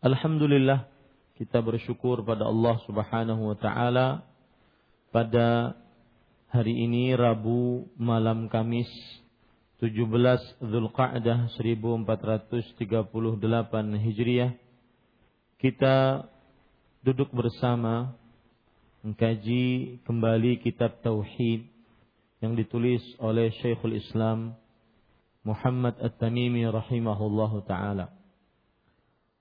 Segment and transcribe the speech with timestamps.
[0.00, 0.88] Alhamdulillah
[1.36, 4.24] kita bersyukur pada Allah Subhanahu wa taala
[5.12, 5.76] pada
[6.48, 8.88] hari ini Rabu malam Kamis
[9.76, 10.00] 17
[10.56, 12.80] Zulqa'dah 1438
[14.00, 14.56] Hijriah
[15.60, 16.24] kita
[17.04, 18.16] duduk bersama
[19.04, 21.68] mengkaji kembali kitab tauhid
[22.40, 24.56] yang ditulis oleh Syekhul Islam
[25.44, 28.19] Muhammad At-Tamimi rahimahullahu taala.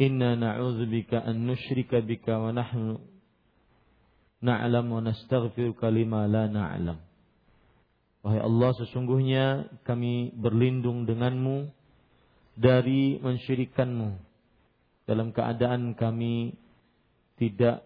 [0.00, 2.96] Inna na'udzubika an nusyrika bika wa nahnu
[4.40, 6.98] na'lam wa nastaghfiruka lima la na'lam.
[8.22, 11.68] Wahai Allah, sesungguhnya kami berlindung denganmu
[12.56, 14.14] dari mensyirikanmu
[15.08, 16.54] dalam keadaan kami
[17.40, 17.82] tidak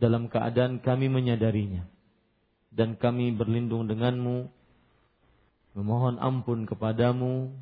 [0.00, 1.86] dalam keadaan kami menyadarinya
[2.74, 4.50] dan kami berlindung denganmu
[5.78, 7.54] memohon ampun kepadamu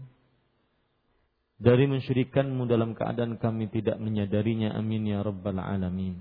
[1.63, 4.75] dari mensyirikanmu dalam keadaan kami tidak menyadarinya.
[4.75, 6.19] Amin ya rabbal alamin.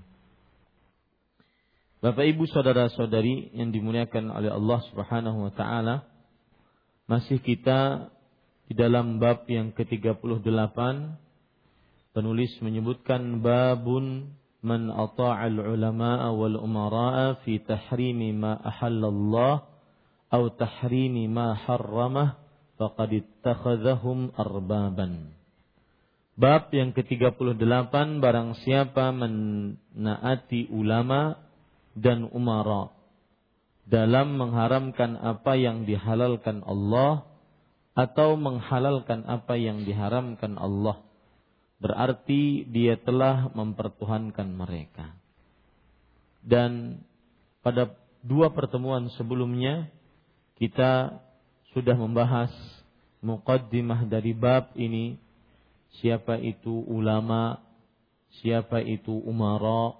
[1.98, 6.06] Bapak Ibu saudara-saudari yang dimuliakan oleh Allah Subhanahu wa taala,
[7.10, 8.10] masih kita
[8.70, 10.78] di dalam bab yang ke-38
[12.14, 19.66] penulis menyebutkan babun man ata'al ulama'a wal umara'a fi tahrimi ma ahallallah
[20.26, 22.41] atau tahrimi ma harramah
[22.82, 25.38] faqad ittakhadhahum arbaban.
[26.34, 31.38] Bab yang ke-38 barang siapa menaati ulama
[31.94, 32.90] dan umara
[33.86, 37.28] dalam mengharamkan apa yang dihalalkan Allah
[37.92, 41.04] atau menghalalkan apa yang diharamkan Allah
[41.82, 45.14] berarti dia telah mempertuhankan mereka.
[46.42, 47.02] Dan
[47.62, 49.90] pada dua pertemuan sebelumnya
[50.58, 51.22] kita
[51.74, 52.50] sudah membahas
[53.22, 55.16] muqaddimah dari bab ini
[56.02, 57.62] siapa itu ulama,
[58.42, 59.94] siapa itu umara,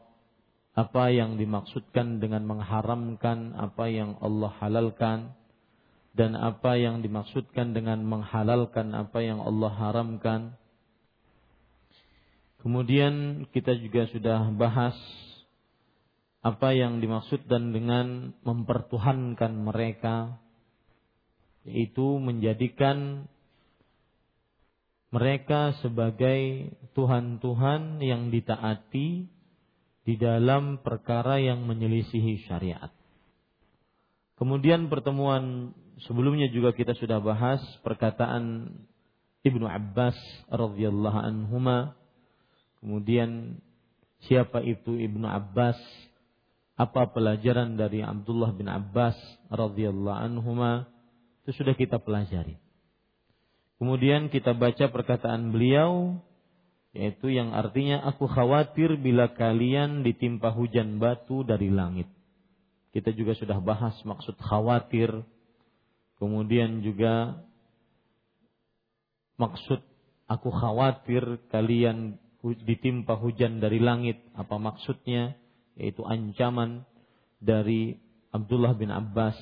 [0.73, 5.37] apa yang dimaksudkan dengan mengharamkan apa yang Allah halalkan
[6.13, 10.57] dan apa yang dimaksudkan dengan menghalalkan apa yang Allah haramkan.
[12.61, 14.97] Kemudian kita juga sudah bahas
[16.43, 20.42] apa yang dimaksud dan dengan mempertuhankan mereka
[21.63, 23.27] yaitu menjadikan
[25.13, 29.29] mereka sebagai Tuhan-Tuhan yang ditaati
[30.03, 32.91] di dalam perkara yang menyelisihi syariat.
[34.41, 35.77] Kemudian pertemuan
[36.09, 38.75] sebelumnya juga kita sudah bahas perkataan
[39.47, 40.17] Ibnu Abbas
[40.51, 41.95] radhiyallahu anhuma.
[42.83, 43.63] Kemudian
[44.27, 45.79] siapa itu Ibnu Abbas?
[46.73, 49.15] Apa pelajaran dari Abdullah bin Abbas
[49.53, 50.92] radhiyallahu anhuma?
[51.43, 52.55] Itu sudah kita pelajari.
[53.83, 56.23] Kemudian kita baca perkataan beliau
[56.93, 62.07] yaitu yang artinya aku khawatir bila kalian ditimpa hujan batu dari langit.
[62.93, 65.11] Kita juga sudah bahas maksud khawatir.
[66.21, 67.43] Kemudian juga
[69.41, 69.81] maksud
[70.29, 74.21] aku khawatir kalian ditimpa hujan dari langit.
[74.37, 75.35] Apa maksudnya?
[75.75, 76.85] Yaitu ancaman
[77.41, 77.97] dari
[78.31, 79.41] Abdullah bin Abbas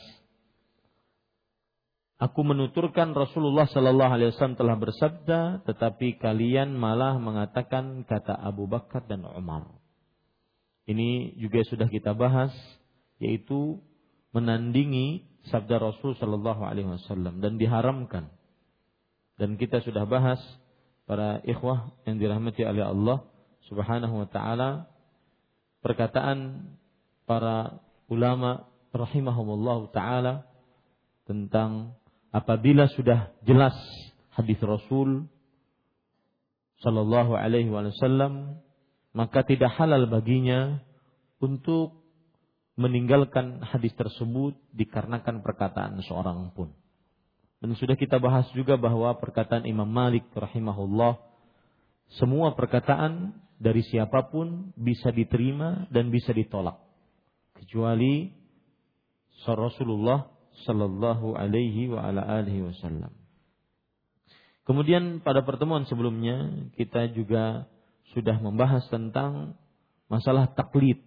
[2.20, 9.08] Aku menuturkan Rasulullah Sallallahu Alaihi Wasallam telah bersabda, tetapi kalian malah mengatakan kata Abu Bakar
[9.08, 9.72] dan Umar.
[10.84, 12.52] Ini juga sudah kita bahas,
[13.16, 13.80] yaitu
[14.36, 18.28] menandingi sabda Rasul Sallallahu Alaihi Wasallam dan diharamkan.
[19.40, 20.44] Dan kita sudah bahas
[21.08, 23.24] para ikhwah yang dirahmati oleh Allah
[23.72, 24.70] Subhanahu Wa Taala
[25.80, 26.68] perkataan
[27.24, 27.80] para
[28.12, 30.44] ulama rahimahumullah taala
[31.24, 31.94] tentang
[32.30, 33.74] apabila sudah jelas
[34.34, 35.26] hadis Rasul
[36.80, 38.56] Shallallahu Alaihi Wasallam,
[39.12, 40.80] maka tidak halal baginya
[41.42, 42.00] untuk
[42.80, 46.72] meninggalkan hadis tersebut dikarenakan perkataan seorang pun.
[47.60, 51.20] Dan sudah kita bahas juga bahwa perkataan Imam Malik rahimahullah
[52.16, 56.80] semua perkataan dari siapa pun bisa diterima dan bisa ditolak
[57.52, 58.32] kecuali
[59.44, 60.24] Rasulullah
[60.64, 63.12] sallallahu alaihi wa ala alihi wasallam.
[64.64, 67.66] Kemudian pada pertemuan sebelumnya kita juga
[68.14, 69.58] sudah membahas tentang
[70.06, 71.02] masalah taklid.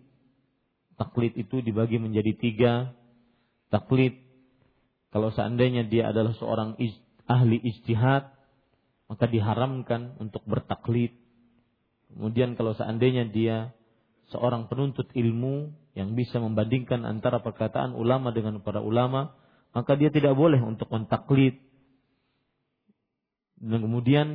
[1.00, 2.74] Taklid itu dibagi menjadi tiga.
[3.72, 4.20] Taklid
[5.14, 6.74] kalau seandainya dia adalah seorang
[7.30, 8.34] ahli ijtihad
[9.08, 11.14] maka diharamkan untuk bertaklid.
[12.10, 13.78] Kemudian kalau seandainya dia
[14.34, 19.38] seorang penuntut ilmu yang bisa membandingkan antara perkataan ulama dengan para ulama,
[19.74, 21.58] maka dia tidak boleh untuk mentaklid.
[23.58, 24.28] Dan kemudian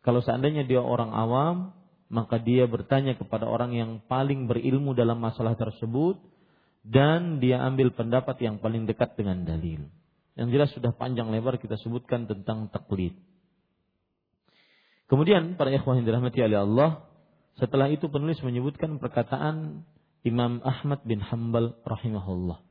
[0.00, 1.76] kalau seandainya dia orang awam,
[2.10, 6.18] maka dia bertanya kepada orang yang paling berilmu dalam masalah tersebut
[6.86, 9.86] dan dia ambil pendapat yang paling dekat dengan dalil.
[10.38, 13.12] Yang jelas sudah panjang lebar kita sebutkan tentang taklid.
[15.10, 16.90] Kemudian para ikhwah yang dirahmati oleh Allah,
[17.58, 19.82] setelah itu penulis menyebutkan perkataan
[20.22, 22.69] Imam Ahmad bin Hambal rahimahullah.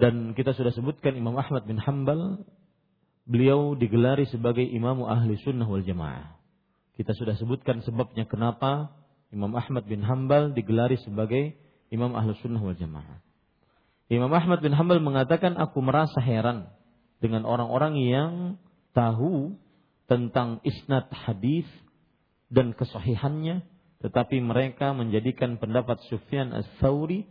[0.00, 2.40] Dan kita sudah sebutkan Imam Ahmad bin Hambal,
[3.28, 6.40] beliau digelari sebagai Imam Ahli Sunnah wal Jamaah.
[6.96, 8.96] Kita sudah sebutkan sebabnya kenapa
[9.28, 11.52] Imam Ahmad bin Hambal digelari sebagai
[11.92, 13.20] Imam Ahli Sunnah wal Jamaah.
[14.08, 16.72] Imam Ahmad bin Hambal mengatakan, aku merasa heran
[17.20, 18.32] dengan orang-orang yang
[18.96, 19.54] tahu
[20.08, 21.68] tentang isnad hadis
[22.48, 23.62] dan kesahihannya,
[24.00, 27.28] tetapi mereka menjadikan pendapat Sufyan as-Sawri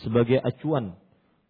[0.00, 0.94] sebagai acuan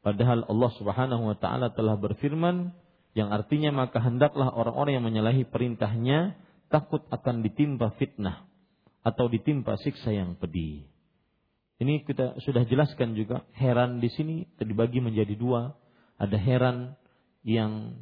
[0.01, 2.73] Padahal Allah Subhanahu wa taala telah berfirman
[3.13, 6.39] yang artinya maka hendaklah orang-orang yang menyalahi perintahnya
[6.73, 8.47] takut akan ditimpa fitnah
[9.03, 10.87] atau ditimpa siksa yang pedih.
[11.81, 15.73] Ini kita sudah jelaskan juga heran di sini dibagi menjadi dua.
[16.21, 16.93] Ada heran
[17.41, 17.97] yang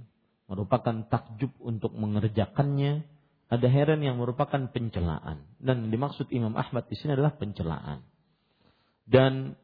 [0.50, 3.06] merupakan takjub untuk mengerjakannya,
[3.46, 5.46] ada heran yang merupakan pencelaan.
[5.62, 8.02] Dan dimaksud Imam Ahmad di sini adalah pencelaan.
[9.06, 9.54] Dan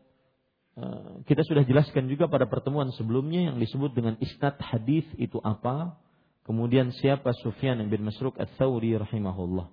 [1.31, 6.03] kita sudah jelaskan juga pada pertemuan sebelumnya yang disebut dengan isnad hadis itu apa,
[6.43, 9.71] kemudian siapa Sufyan bin Masruk Ats-Tsauri rahimahullah.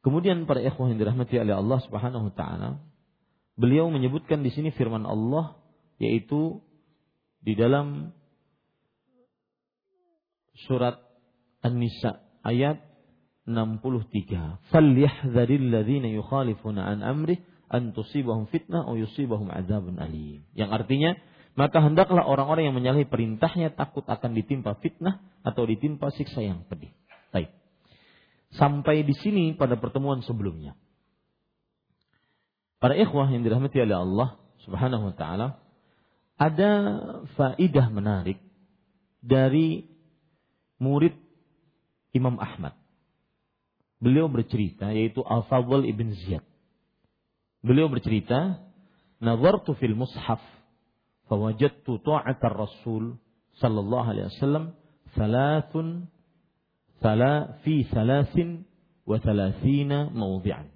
[0.00, 2.70] Kemudian para ikhwah yang dirahmati oleh Allah Subhanahu wa taala,
[3.60, 5.60] beliau menyebutkan di sini firman Allah
[6.00, 6.64] yaitu
[7.44, 8.16] di dalam
[10.64, 10.96] surat
[11.60, 12.80] An-Nisa ayat
[13.44, 14.64] 63.
[14.72, 20.46] "Falyahdharil ladzina yukhalifuna an amrih an tusibahum fitnah atau yusibahum adzabun alim.
[20.54, 21.10] Yang artinya
[21.56, 26.92] maka hendaklah orang-orang yang menyalahi perintahnya takut akan ditimpa fitnah atau ditimpa siksa yang pedih.
[27.32, 27.48] Baik.
[28.52, 30.76] Sampai di sini pada pertemuan sebelumnya.
[32.76, 34.28] Para ikhwah yang dirahmati oleh Allah
[34.68, 35.48] Subhanahu wa taala,
[36.36, 36.70] ada
[37.40, 38.36] faidah menarik
[39.24, 39.88] dari
[40.76, 41.16] murid
[42.12, 42.76] Imam Ahmad.
[43.96, 46.44] Beliau bercerita yaitu Al-Fadl ibn Ziyad.
[47.66, 48.62] Beliau bercerita,
[49.18, 50.38] "Nazartu fil mushaf
[51.26, 53.18] fawajadtu ta'atar Rasul
[53.58, 54.64] sallallahu alaihi wasallam
[55.18, 56.06] thalathun
[57.02, 58.70] thala fi thalathin
[59.02, 60.70] wa thalathina mawdi'an."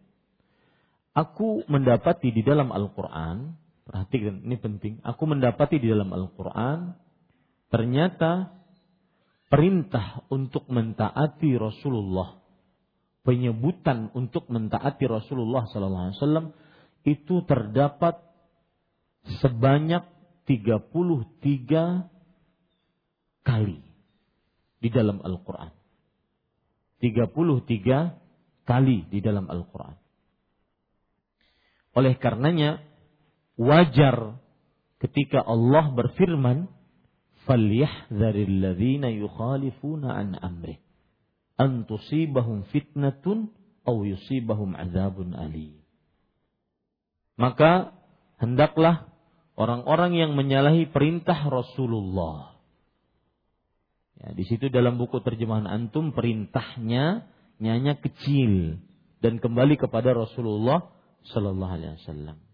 [1.15, 5.03] Aku mendapati di dalam Al-Qur'an, Perhatikan, ini penting.
[5.03, 6.95] Aku mendapati di dalam Al-Quran,
[7.75, 8.55] ternyata
[9.51, 12.39] perintah untuk mentaati Rasulullah,
[13.27, 16.47] penyebutan untuk mentaati Rasulullah Sallallahu Alaihi Wasallam
[17.05, 18.21] itu terdapat
[19.41, 20.05] sebanyak
[20.45, 22.11] 33
[23.47, 23.81] kali
[24.81, 25.73] di dalam Al-Quran.
[27.01, 29.97] 33 kali di dalam Al-Quran.
[31.97, 32.79] Oleh karenanya,
[33.57, 34.39] wajar
[35.01, 36.69] ketika Allah berfirman,
[37.49, 40.77] "Falyahdharil ladzina yukhalifuna an amri
[41.57, 43.49] an tusibahum fitnatun
[43.89, 45.80] aw yusibahum adzabun ali."
[47.41, 47.97] Maka
[48.37, 49.09] hendaklah
[49.57, 52.61] orang-orang yang menyalahi perintah Rasulullah.
[54.21, 57.25] Ya, di situ dalam buku terjemahan antum perintahnya
[57.57, 58.85] nyanya kecil
[59.25, 60.93] dan kembali kepada Rasulullah
[61.33, 62.51] Sallallahu Alaihi Wasallam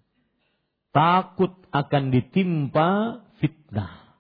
[0.97, 4.17] takut akan ditimpa fitnah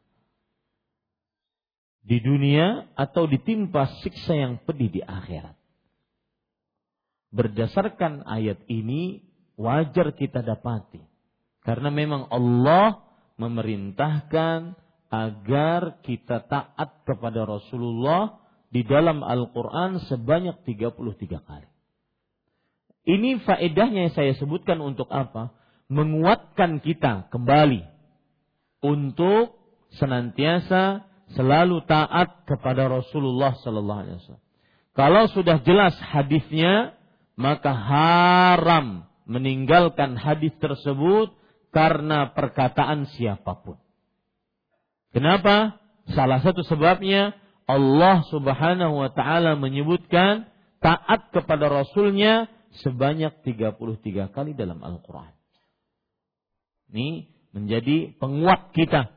[2.04, 5.56] di dunia atau ditimpa siksa yang pedih di akhirat.
[7.32, 9.25] Berdasarkan ayat ini
[9.56, 11.00] wajar kita dapati
[11.64, 13.02] karena memang Allah
[13.36, 14.76] memerintahkan
[15.10, 21.68] agar kita taat kepada Rasulullah di dalam Al-Quran sebanyak 33 kali.
[23.06, 25.54] Ini faedahnya yang saya sebutkan untuk apa?
[25.86, 27.86] menguatkan kita kembali
[28.82, 29.54] untuk
[29.94, 34.44] senantiasa selalu taat kepada Rasulullah sallallahu alaihi wasallam.
[34.96, 36.96] Kalau sudah jelas hadisnya,
[37.38, 41.34] maka haram meninggalkan hadis tersebut
[41.74, 43.76] karena perkataan siapa pun.
[45.12, 45.82] Kenapa?
[46.14, 47.34] Salah satu sebabnya
[47.66, 50.46] Allah Subhanahu wa taala menyebutkan
[50.78, 52.46] taat kepada rasulnya
[52.86, 55.34] sebanyak 33 kali dalam Al-Qur'an.
[56.94, 59.10] Ini menjadi penguat kita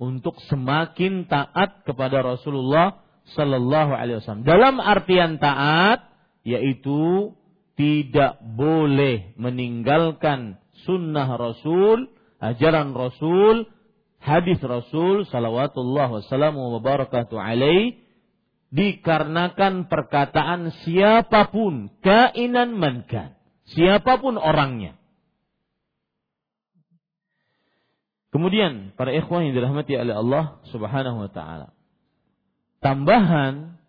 [0.00, 3.04] untuk semakin taat kepada Rasulullah
[3.36, 4.48] Sallallahu Alaihi Wasallam.
[4.48, 6.08] Dalam artian taat
[6.42, 7.30] yaitu
[7.82, 12.06] tidak boleh meninggalkan sunnah Rasul,
[12.38, 13.66] ajaran Rasul,
[14.22, 17.98] hadis Rasul, salawatullah wassalamu wa barakatuh alaih,
[18.70, 23.34] dikarenakan perkataan siapa pun, kainan mankan,
[23.66, 24.94] siapa pun orangnya.
[28.30, 31.74] Kemudian para ikhwan yang dirahmati oleh Allah Subhanahu wa taala.
[32.78, 33.81] Tambahan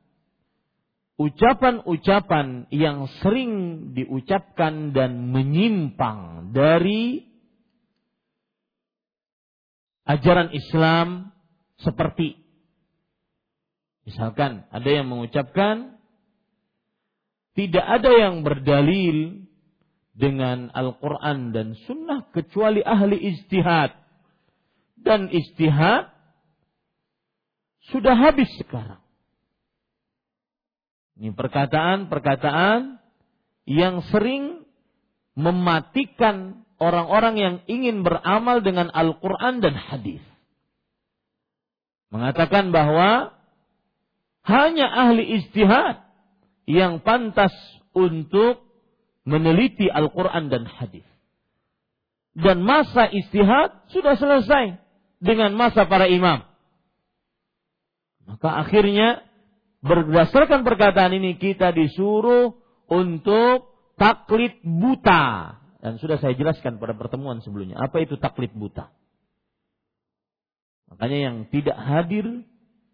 [1.23, 3.53] ucapan-ucapan yang sering
[3.95, 7.23] diucapkan dan menyimpang dari
[10.03, 11.31] ajaran Islam
[11.79, 12.35] seperti
[14.03, 15.95] misalkan ada yang mengucapkan
[17.55, 19.47] tidak ada yang berdalil
[20.11, 23.95] dengan Al-Quran dan Sunnah kecuali ahli ijtihad
[24.99, 26.13] dan istihad
[27.91, 29.02] sudah habis sekarang.
[31.19, 32.97] Ini perkataan-perkataan
[33.69, 34.65] yang sering
[35.37, 40.21] mematikan orang-orang yang ingin beramal dengan Al-Quran dan hadis.
[42.09, 43.33] Mengatakan bahwa
[44.45, 46.03] hanya ahli istihad
[46.69, 47.53] yang pantas
[47.95, 48.61] untuk
[49.23, 51.05] meneliti Al-Quran dan hadis.
[52.33, 54.81] Dan masa istihad sudah selesai
[55.21, 56.41] dengan masa para imam.
[58.25, 59.21] Maka akhirnya
[59.83, 62.55] berdasarkan perkataan ini kita disuruh
[62.87, 65.59] untuk taklid buta.
[65.83, 67.75] Dan sudah saya jelaskan pada pertemuan sebelumnya.
[67.75, 68.87] Apa itu taklid buta?
[70.87, 72.47] Makanya yang tidak hadir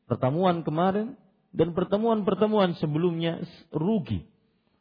[0.09, 1.13] pertemuan kemarin
[1.53, 4.25] dan pertemuan-pertemuan sebelumnya rugi.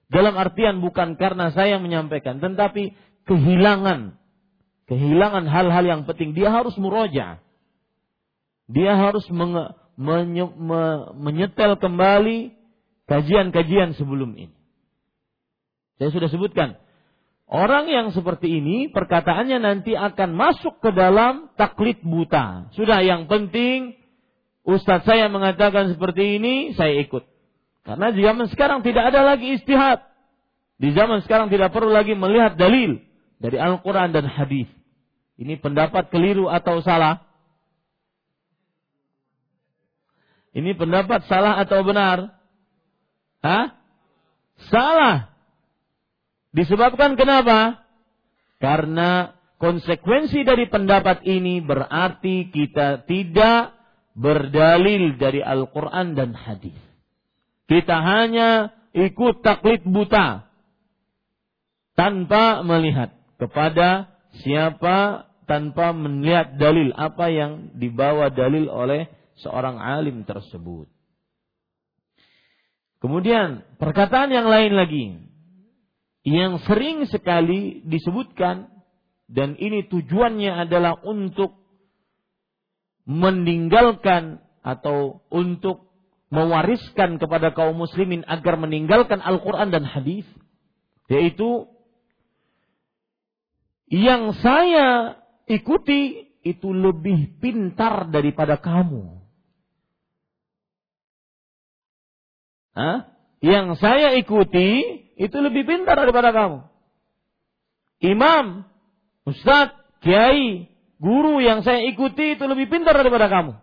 [0.09, 2.97] Dalam artian bukan karena saya menyampaikan, tetapi
[3.29, 4.17] kehilangan
[4.89, 6.33] kehilangan hal-hal yang penting.
[6.33, 7.45] Dia harus muroja.
[8.69, 9.65] Dia harus menye, me,
[9.99, 12.55] menyetel kembali
[13.11, 14.55] kajian-kajian sebelum ini.
[15.99, 16.79] Saya sudah sebutkan.
[17.49, 22.71] Orang yang seperti ini perkataannya nanti akan masuk ke dalam taklid buta.
[22.77, 23.99] Sudah yang penting
[24.69, 27.25] Ustadz saya mengatakan seperti ini, saya ikut.
[27.89, 30.05] Karena di zaman sekarang tidak ada lagi istihad.
[30.77, 33.01] Di zaman sekarang tidak perlu lagi melihat dalil
[33.41, 34.69] dari Al-Quran dan hadis.
[35.41, 37.25] Ini pendapat keliru atau salah?
[40.57, 42.33] Ini pendapat salah atau benar?
[43.45, 43.77] Hah?
[44.73, 45.31] Salah.
[46.51, 47.85] Disebabkan kenapa?
[48.59, 53.77] Karena konsekuensi dari pendapat ini berarti kita tidak
[54.19, 56.75] berdalil dari Al-Quran dan hadis.
[57.71, 60.49] Kita hanya ikut taklid buta
[61.95, 69.09] tanpa melihat kepada siapa tanpa melihat dalil apa yang dibawa dalil oleh
[69.41, 70.87] seorang alim tersebut.
[72.99, 75.07] Kemudian perkataan yang lain lagi
[76.27, 78.67] yang sering sekali disebutkan
[79.31, 81.55] dan ini tujuannya adalah untuk
[83.07, 85.89] meninggalkan atau untuk
[86.29, 90.29] mewariskan kepada kaum muslimin agar meninggalkan Al-Quran dan hadis
[91.09, 91.65] yaitu
[93.89, 95.17] yang saya
[95.49, 99.18] ikuti itu lebih pintar daripada kamu.
[102.75, 103.09] Hah?
[103.39, 106.67] Yang saya ikuti itu lebih pintar daripada kamu.
[108.03, 108.67] Imam,
[109.27, 113.55] ustadz, kiai, guru yang saya ikuti itu lebih pintar daripada kamu.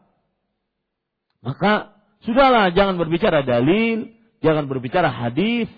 [1.44, 4.12] Maka sudahlah jangan berbicara dalil,
[4.44, 5.70] jangan berbicara hadis.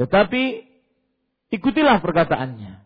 [0.00, 0.64] Tetapi
[1.52, 2.84] ikutilah perkataannya.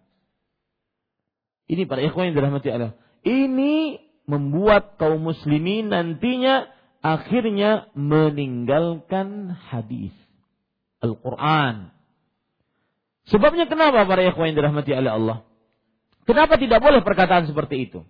[1.69, 2.97] Ini para ikhwan yang dirahmati Allah.
[3.23, 6.69] Ini membuat kaum muslimin nantinya
[7.03, 10.15] akhirnya meninggalkan hadis
[10.99, 11.95] Al-Quran.
[13.29, 15.39] Sebabnya kenapa para ikhwan yang dirahmati oleh Allah?
[16.25, 18.01] Kenapa tidak boleh perkataan seperti itu?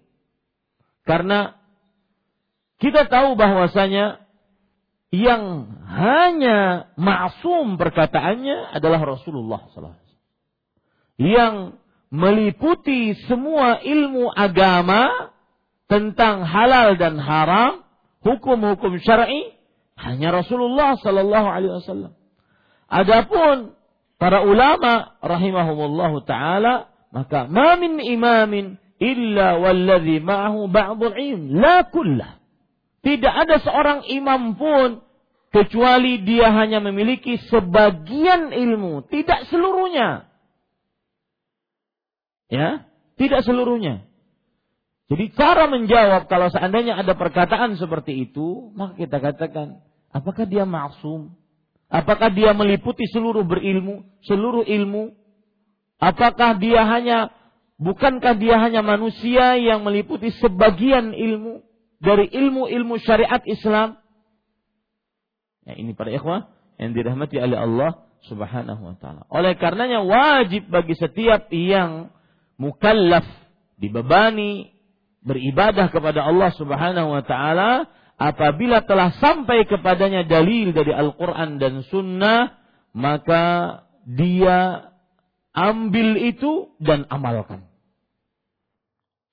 [1.07, 1.59] Karena
[2.79, 4.23] kita tahu bahwasanya
[5.09, 9.97] yang hanya maksum perkataannya adalah Rasulullah SAW.
[11.19, 11.81] Yang
[12.13, 15.33] meliputi semua ilmu agama
[15.89, 17.88] tentang halal dan haram,
[18.29, 19.57] hukum-hukum syar'i
[19.97, 22.13] hanya Rasulullah sallallahu alaihi wasallam.
[22.89, 23.75] Adapun
[24.21, 26.75] para ulama rahimahumullah taala
[27.11, 32.39] maka ma min imamin illa walladhi ma'ahu ba'dul ilm la kullah.
[33.03, 35.01] Tidak ada seorang imam pun
[35.55, 40.29] kecuali dia hanya memiliki sebagian ilmu, tidak seluruhnya.
[42.49, 42.89] Ya,
[43.21, 44.08] tidak seluruhnya.
[45.09, 49.81] Jadi cara menjawab kalau seandainya ada perkataan seperti itu, maka kita katakan,
[50.13, 51.33] apakah dia maksum?
[51.89, 55.17] Apakah dia meliputi seluruh berilmu, seluruh ilmu?
[55.97, 57.33] Apakah dia hanya
[57.81, 61.65] bukankah dia hanya manusia yang meliputi sebagian ilmu
[62.05, 63.97] dari ilmu-ilmu syariat Islam?
[65.65, 67.91] Ya, ini para ikhwah yang dirahmati oleh Allah
[68.29, 69.25] Subhanahu wa taala.
[69.33, 72.13] Oleh karenanya wajib bagi setiap yang
[72.61, 73.25] mukallaf
[73.81, 74.78] dibebani
[75.23, 77.87] beribadah kepada Allah Subhanahu wa taala
[78.19, 82.59] apabila telah sampai kepadanya dalil dari Al-Qur'an dan sunnah
[82.95, 84.91] maka dia
[85.53, 87.67] ambil itu dan amalkan.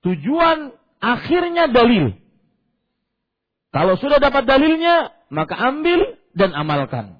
[0.05, 2.13] Tujuan akhirnya dalil.
[3.73, 7.19] Kalau sudah dapat dalilnya, maka ambil dan amalkan.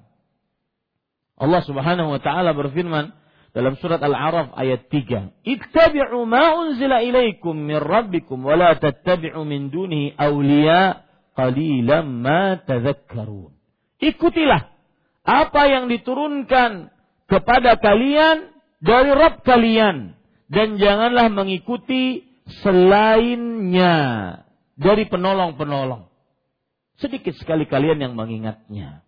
[1.36, 3.12] Allah Subhanahu wa taala berfirman,
[3.54, 5.46] dalam surat Al-A'raf ayat 3.
[5.46, 11.06] Ittabi'u ma unzila ilaikum min rabbikum wa la tattabi'u min dunihi awliya
[11.36, 13.52] qalilan ma tadhakkarun.
[14.00, 14.72] Ikutilah
[15.26, 16.92] apa yang diturunkan
[17.26, 20.14] kepada kalian dari Rabb kalian
[20.46, 22.22] dan janganlah mengikuti
[22.62, 23.94] selainnya
[24.78, 26.06] dari penolong-penolong.
[26.96, 29.04] Sedikit sekali kalian yang mengingatnya.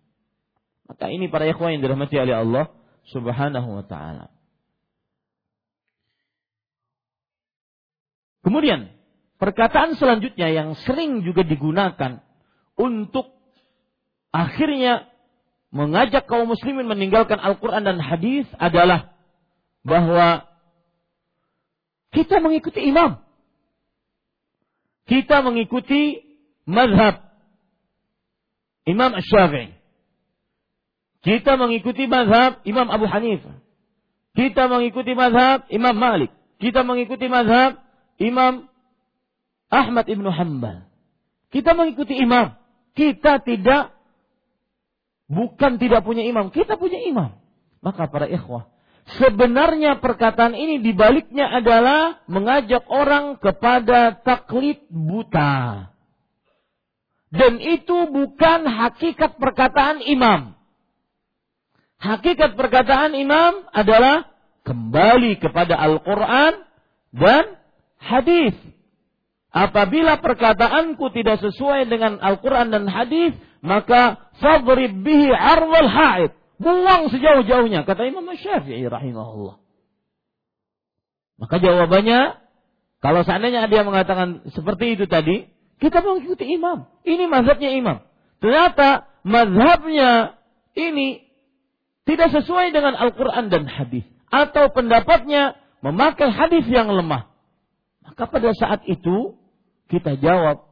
[0.89, 2.65] Maka ini para ikhwan yang dirahmati oleh Allah
[3.09, 4.29] Subhanahu wa taala.
[8.45, 8.89] Kemudian,
[9.37, 12.23] perkataan selanjutnya yang sering juga digunakan
[12.79, 13.29] untuk
[14.31, 15.09] akhirnya
[15.69, 19.13] mengajak kaum muslimin meninggalkan Al-Quran dan hadis adalah
[19.85, 20.49] bahwa
[22.09, 23.21] kita mengikuti imam.
[25.05, 26.21] Kita mengikuti
[26.69, 27.29] mazhab
[28.85, 29.78] Imam Syafi'i.
[31.29, 33.53] Kita mengikuti mazhab Imam Abu Hanifah.
[34.33, 36.33] Kita mengikuti mazhab Imam Malik.
[36.57, 37.77] Kita mengikuti mazhab
[38.17, 38.65] Imam
[39.69, 40.89] Ahmad ibnu Hanbal.
[41.53, 42.57] Kita mengikuti imam.
[42.97, 43.93] Kita tidak
[45.29, 47.37] bukan tidak punya imam, kita punya imam.
[47.79, 48.67] Maka para ikhwah,
[49.21, 55.87] sebenarnya perkataan ini dibaliknya adalah mengajak orang kepada taklid buta.
[57.29, 60.58] Dan itu bukan hakikat perkataan imam.
[61.99, 64.31] Hakikat perkataan imam adalah
[64.63, 66.63] kembali kepada Al-Quran
[67.11, 67.59] dan
[67.99, 68.55] hadis.
[69.49, 76.31] Apabila perkataanku tidak sesuai dengan Al-Quran dan hadis, maka fadrib bihi arwal haid.
[76.59, 79.59] Buang sejauh-jauhnya, kata Imam Syafi'i rahimahullah.
[81.39, 82.35] Maka jawabannya,
[82.99, 85.47] kalau seandainya dia mengatakan seperti itu tadi,
[85.79, 86.91] kita mengikuti imam.
[87.07, 88.03] Ini mazhabnya imam.
[88.43, 90.35] Ternyata mazhabnya
[90.75, 91.28] ini
[92.09, 94.01] tidak sesuai dengan Al-Quran dan hadis.
[94.33, 95.53] Atau pendapatnya
[95.85, 97.29] memakai hadis yang lemah.
[98.01, 99.37] Maka pada saat itu
[99.93, 100.65] kita jawab,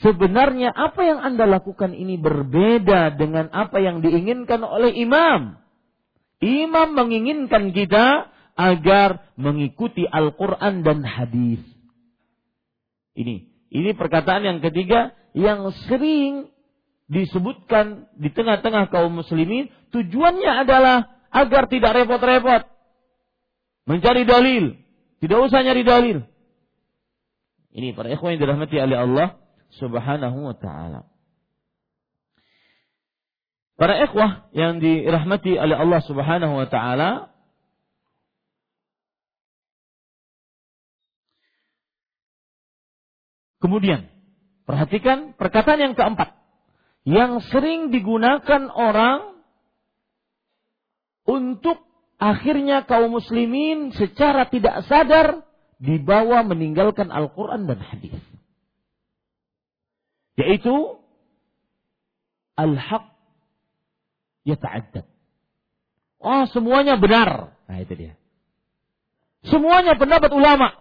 [0.00, 5.60] sebenarnya apa yang Anda lakukan ini berbeda dengan apa yang diinginkan oleh imam.
[6.40, 11.60] Imam menginginkan kita agar mengikuti Al-Quran dan hadis.
[13.12, 13.36] Ini,
[13.68, 16.48] ini perkataan yang ketiga yang sering
[17.10, 19.66] disebutkan di tengah-tengah kaum muslimin.
[19.90, 22.70] Tujuannya adalah agar tidak repot-repot
[23.90, 24.78] mencari dalil.
[25.18, 26.22] Tidak usah nyari dalil.
[27.74, 29.28] Ini para ikhwan yang dirahmati oleh Allah
[29.76, 31.06] Subhanahu wa taala.
[33.74, 37.30] Para ikhwah yang dirahmati oleh Allah Subhanahu wa taala,
[43.60, 44.08] Kemudian,
[44.64, 46.39] perhatikan perkataan yang keempat.
[47.08, 49.40] Yang sering digunakan orang
[51.24, 51.80] untuk
[52.20, 55.48] akhirnya kaum muslimin secara tidak sadar
[55.80, 58.20] dibawa meninggalkan Al-Quran dan hadis.
[60.36, 61.00] Yaitu
[62.60, 63.16] al-haq
[64.44, 65.08] yata'addad.
[66.20, 67.56] Oh, semuanya benar.
[67.64, 68.14] Nah, itu dia.
[69.48, 70.76] Semuanya pendapat ulama.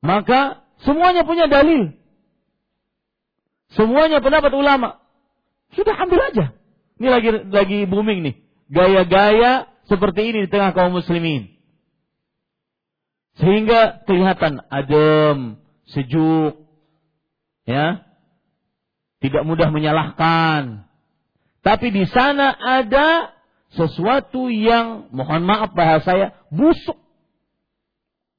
[0.00, 1.92] Maka semuanya punya dalil.
[3.72, 5.00] Semuanya pendapat ulama.
[5.72, 6.52] Sudah ambil aja.
[7.00, 8.34] Ini lagi lagi booming nih.
[8.68, 11.54] Gaya-gaya seperti ini di tengah kaum muslimin.
[13.34, 15.58] Sehingga kelihatan adem,
[15.90, 16.54] sejuk,
[17.66, 18.06] ya,
[19.18, 20.86] tidak mudah menyalahkan.
[21.64, 23.34] Tapi di sana ada
[23.74, 27.00] sesuatu yang mohon maaf bahasa saya busuk.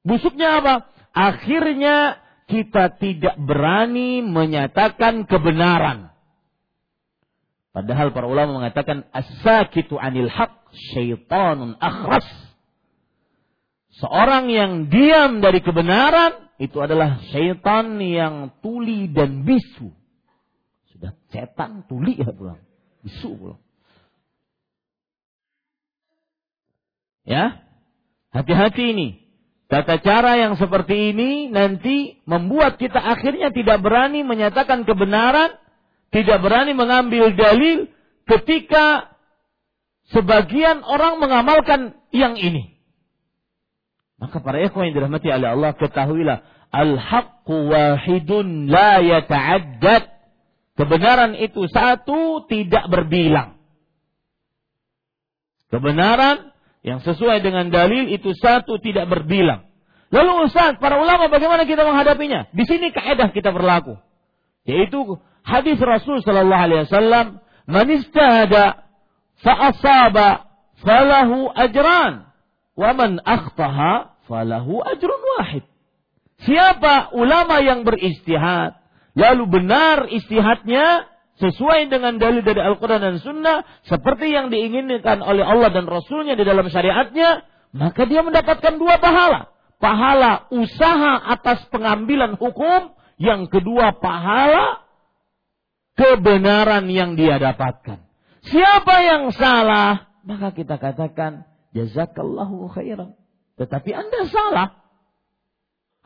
[0.06, 0.74] Busuknya apa?
[1.12, 6.14] Akhirnya kita tidak berani menyatakan kebenaran.
[7.74, 12.24] Padahal para ulama mengatakan as-sakitu anil haq syaitanun akhras
[13.96, 19.88] Seorang yang diam dari kebenaran itu adalah syaitan yang tuli dan bisu.
[20.92, 22.60] Sudah setan tuli ya pulang.
[23.00, 23.60] Bisu pulang.
[27.24, 27.64] Ya.
[28.36, 29.08] Hati-hati ini.
[29.66, 35.58] Tata cara yang seperti ini nanti membuat kita akhirnya tidak berani menyatakan kebenaran,
[36.14, 37.90] tidak berani mengambil dalil
[38.30, 39.10] ketika
[40.14, 42.78] sebagian orang mengamalkan yang ini.
[44.22, 46.38] Maka para ikhwan yang dirahmati oleh Allah ketahuilah
[46.70, 50.14] al-haqqu wahidun la yata'addad.
[50.78, 53.56] Kebenaran itu satu tidak berbilang.
[55.74, 56.54] Kebenaran
[56.86, 59.66] yang sesuai dengan dalil itu satu tidak berbilang.
[60.14, 62.46] Lalu Ustaz, para ulama bagaimana kita menghadapinya?
[62.54, 63.98] Di sini kaidah kita berlaku.
[64.62, 68.86] Yaitu hadis Rasul sallallahu alaihi wasallam, "Man istahada
[69.42, 70.46] fa asaba
[70.78, 72.30] falahu ajran."
[72.78, 75.64] Waman akhtaha falahu ajrun wahid.
[76.44, 78.76] Siapa ulama yang beristihad,
[79.16, 85.68] lalu benar istihadnya sesuai dengan dalil dari Al-Quran dan Sunnah, seperti yang diinginkan oleh Allah
[85.72, 87.44] dan Rasulnya di dalam syariatnya,
[87.76, 89.52] maka dia mendapatkan dua pahala.
[89.76, 94.86] Pahala usaha atas pengambilan hukum, yang kedua pahala
[95.96, 98.00] kebenaran yang dia dapatkan.
[98.46, 101.44] Siapa yang salah, maka kita katakan
[101.76, 103.12] Jazakallahu khairan.
[103.60, 104.68] Tetapi Anda salah.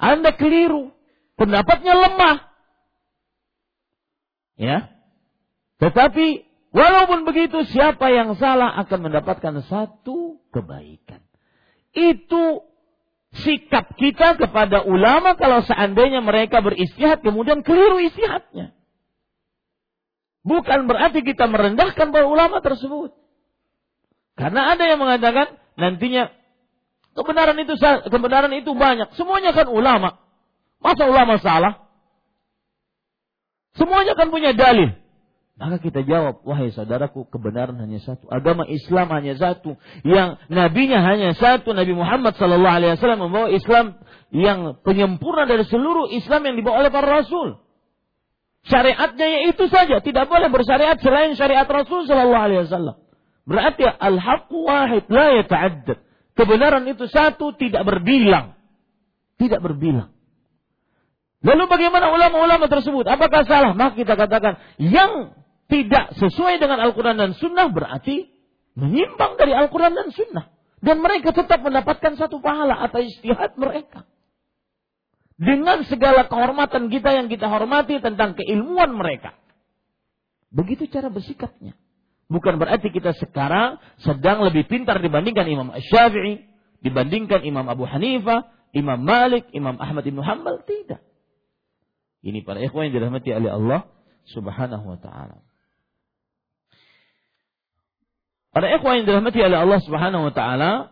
[0.00, 0.90] Anda keliru.
[1.38, 2.36] Pendapatnya lemah.
[4.58, 4.92] Ya.
[5.80, 6.26] Tetapi
[6.76, 11.24] walaupun begitu siapa yang salah akan mendapatkan satu kebaikan.
[11.96, 12.68] Itu
[13.40, 18.76] sikap kita kepada ulama kalau seandainya mereka beristihad kemudian keliru istihadnya.
[20.44, 23.16] Bukan berarti kita merendahkan para ulama tersebut.
[24.36, 26.32] Karena ada yang mengatakan nantinya
[27.16, 27.76] kebenaran itu
[28.08, 29.16] kebenaran itu banyak.
[29.16, 30.20] Semuanya kan ulama.
[30.80, 31.88] Masa ulama salah?
[33.76, 34.99] Semuanya kan punya dalil.
[35.60, 38.24] Maka kita jawab, wahai saudaraku, kebenaran hanya satu.
[38.32, 39.76] Agama Islam hanya satu.
[40.08, 41.76] Yang nabinya hanya satu.
[41.76, 44.00] Nabi Muhammad sallallahu alaihi wasallam membawa Islam
[44.32, 47.60] yang penyempurna dari seluruh Islam yang dibawa oleh para rasul.
[48.64, 52.96] Syariatnya ya itu saja, tidak boleh bersyariat selain syariat Rasul sallallahu alaihi wasallam.
[53.44, 55.98] Berarti al-haq wahid la yata'addad.
[56.36, 58.56] Kebenaran itu satu tidak berbilang.
[59.36, 60.12] Tidak berbilang.
[61.40, 63.08] Lalu bagaimana ulama-ulama tersebut?
[63.08, 63.72] Apakah salah?
[63.72, 65.39] Maka kita katakan yang
[65.70, 68.26] tidak sesuai dengan Al-Quran dan Sunnah berarti
[68.74, 70.50] menyimpang dari Al-Quran dan Sunnah.
[70.80, 74.08] Dan mereka tetap mendapatkan satu pahala atas istihad mereka.
[75.40, 79.36] Dengan segala kehormatan kita yang kita hormati tentang keilmuan mereka.
[80.52, 81.78] Begitu cara bersikapnya.
[82.30, 86.44] Bukan berarti kita sekarang sedang lebih pintar dibandingkan Imam Syafi'i,
[86.80, 91.02] dibandingkan Imam Abu Hanifah, Imam Malik, Imam Ahmad Ibn Hanbal, tidak.
[92.20, 93.80] Ini para ikhwan yang dirahmati oleh Allah
[94.30, 95.49] Subhanahu wa taala.
[98.50, 100.90] Para ikhwan yang dirahmati oleh Allah Subhanahu wa taala.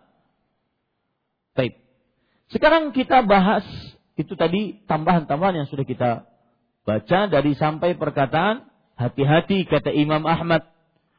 [1.59, 1.75] Baik.
[2.55, 3.67] Sekarang kita bahas
[4.15, 6.27] itu tadi tambahan-tambahan yang sudah kita
[6.87, 10.67] baca dari sampai perkataan hati-hati kata Imam Ahmad.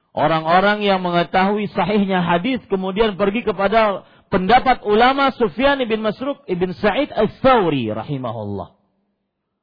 [0.10, 7.14] Orang-orang yang mengetahui sahihnya hadis kemudian pergi kepada pendapat ulama Sufyan bin Masruk ibn Sa'id
[7.14, 8.80] al-Thawri rahimahullah.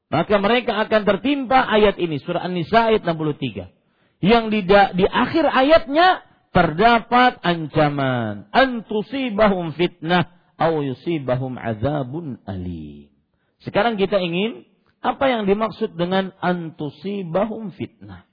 [0.07, 4.23] Maka mereka akan tertimpa ayat ini surah An-Nisa ayat 63.
[4.23, 6.23] Yang di, di akhir ayatnya
[6.57, 13.13] terdapat ancaman antusibahum fitnah au yusibahum azabun alim.
[13.61, 14.65] Sekarang kita ingin
[15.05, 18.25] apa yang dimaksud dengan antusibahum fitnah.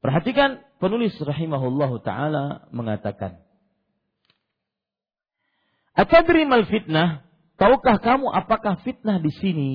[0.00, 3.44] Perhatikan penulis rahimahullahu taala mengatakan
[5.92, 7.20] Atadri mal fitnah?
[7.60, 9.72] Tahukah kamu apakah fitnah di sini?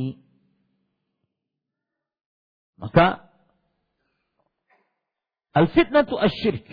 [2.82, 3.30] Maka
[5.54, 6.66] al-fitnah itu asyirik.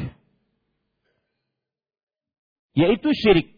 [2.74, 3.54] Yaitu syirik.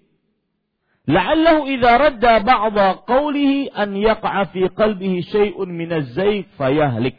[1.06, 7.18] La'allahu idza radda ba'dha qawlihi an yaqa'a fi qalbihi syai'un min az-zayg fayahlik.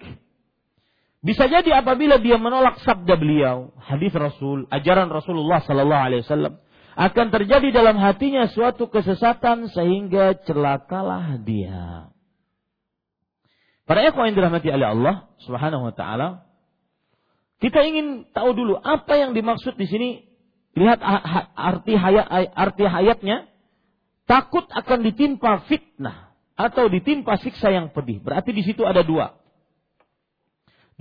[1.23, 6.61] Bisa jadi apabila dia menolak sabda beliau, hadis Rasul, ajaran Rasulullah sallallahu alaihi wasallam,
[6.97, 12.11] akan terjadi dalam hatinya suatu kesesatan sehingga celakalah dia.
[13.87, 15.15] Para ikhwan yang dirahmati oleh Allah
[15.47, 16.43] Subhanahu wa taala,
[17.63, 20.09] kita ingin tahu dulu apa yang dimaksud di sini.
[20.77, 21.01] Lihat
[21.57, 23.49] arti hayat arti hayatnya
[24.29, 28.21] takut akan ditimpa fitnah atau ditimpa siksa yang pedih.
[28.21, 29.33] Berarti di situ ada dua.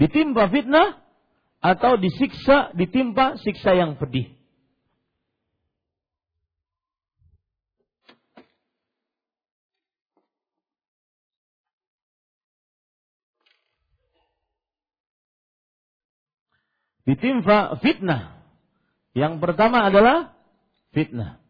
[0.00, 0.96] Ditimpa fitnah
[1.60, 4.36] atau disiksa ditimpa siksa yang pedih.
[17.06, 18.35] ditimpa fitnah.
[19.16, 20.36] Yang pertama adalah
[20.92, 21.40] fitnah.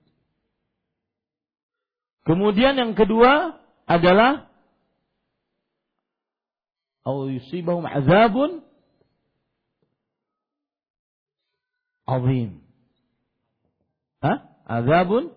[2.22, 3.58] Kemudian yang kedua
[3.90, 4.46] adalah
[7.02, 8.62] au yusibahum azabun
[12.06, 12.62] azim.
[14.22, 14.46] Hah?
[14.66, 15.34] Azabun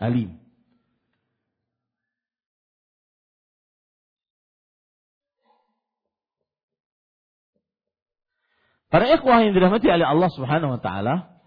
[0.00, 0.40] alim.
[8.88, 11.37] Para ikhwah yang dirahmati oleh Allah Subhanahu wa taala,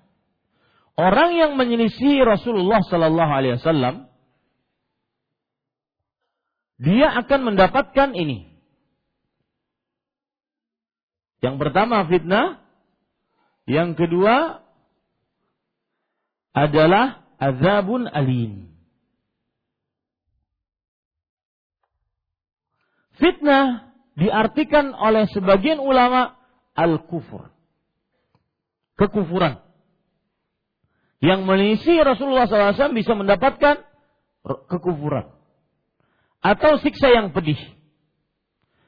[1.01, 4.05] orang yang menyelisih Rasulullah sallallahu alaihi wasallam
[6.81, 8.49] dia akan mendapatkan ini.
[11.41, 12.61] Yang pertama fitnah,
[13.69, 14.65] yang kedua
[16.53, 18.73] adalah azabun alim.
[23.17, 26.37] Fitnah diartikan oleh sebagian ulama
[26.73, 27.53] al-kufur.
[28.97, 29.70] Kekufuran.
[31.21, 33.85] Yang mengisi Rasulullah SAW bisa mendapatkan
[34.41, 35.29] kekufuran.
[36.41, 37.61] Atau siksa yang pedih.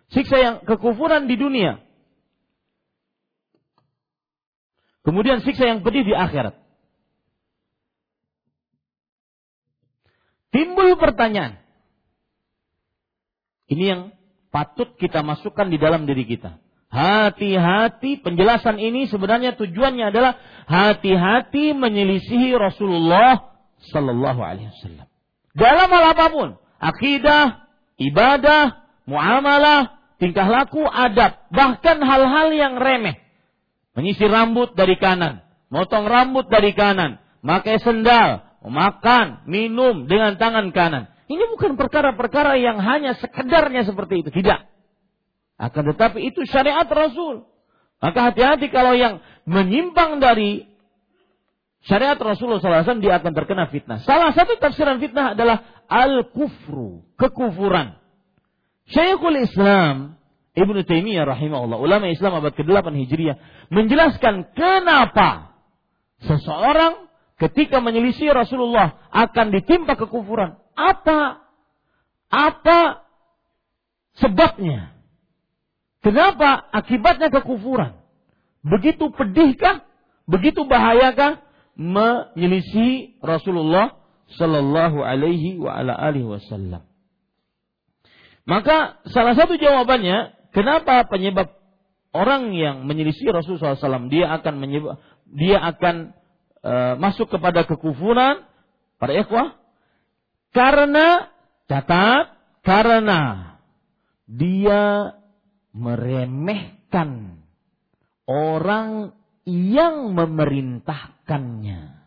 [0.10, 1.78] Siksa yang kekufuran di dunia.
[5.06, 6.58] Kemudian siksa yang pedih di akhirat.
[10.50, 11.62] Timbul pertanyaan.
[13.70, 14.02] Ini yang
[14.50, 16.63] patut kita masukkan di dalam diri kita.
[16.94, 20.38] Hati-hati penjelasan ini sebenarnya tujuannya adalah
[20.70, 23.50] hati-hati menyelisihi Rasulullah
[23.90, 25.10] Sallallahu Alaihi Wasallam.
[25.58, 27.66] Dalam hal apa pun, akidah,
[27.98, 33.18] ibadah, muamalah, tingkah laku, adab, bahkan hal-hal yang remeh.
[33.98, 35.42] Menyisir rambut dari kanan,
[35.74, 41.10] motong rambut dari kanan, pakai sendal, makan, minum dengan tangan kanan.
[41.26, 44.73] Ini bukan perkara-perkara yang hanya sekedarnya seperti itu, tidak.
[45.58, 47.46] Akan tetapi itu syariat Rasul.
[48.04, 50.68] Maka hati-hati kalau yang menyimpang dari
[51.88, 54.04] syariat Rasulullah SAW dia akan terkena fitnah.
[54.04, 57.96] Salah satu tafsiran fitnah adalah al-kufru, kekufuran.
[58.92, 60.20] Syekhul Islam
[60.54, 63.42] Ibnu Taimiyah rahimahullah, ulama Islam abad ke-8 Hijriah,
[63.74, 65.58] menjelaskan kenapa
[66.22, 67.10] seseorang
[67.42, 70.54] ketika menyelisih Rasulullah akan ditimpa kekufuran.
[70.78, 71.42] Apa?
[72.30, 73.02] Apa
[74.22, 74.93] sebabnya?
[76.04, 76.68] Kenapa?
[76.76, 77.96] Akibatnya kekufuran.
[78.64, 79.88] Begitu pedihkah?
[80.28, 81.40] Begitu bahayakah
[81.80, 83.98] menyelisih Rasulullah
[84.36, 86.84] Sallallahu Alaihi wa ala alihi Wasallam?
[88.44, 91.56] Maka salah satu jawabannya, kenapa penyebab
[92.12, 95.00] orang yang menyelisih Rasulullah SAW dia akan menyebab,
[95.32, 96.12] dia akan
[96.60, 98.44] e, masuk kepada kekufuran
[99.00, 99.56] para ikhwah
[100.52, 101.32] karena
[101.72, 103.20] catat karena
[104.28, 105.16] dia
[105.74, 107.42] meremehkan
[108.30, 112.06] orang yang memerintahkannya.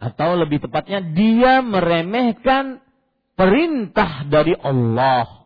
[0.00, 2.80] Atau lebih tepatnya dia meremehkan
[3.36, 5.40] perintah dari Allah.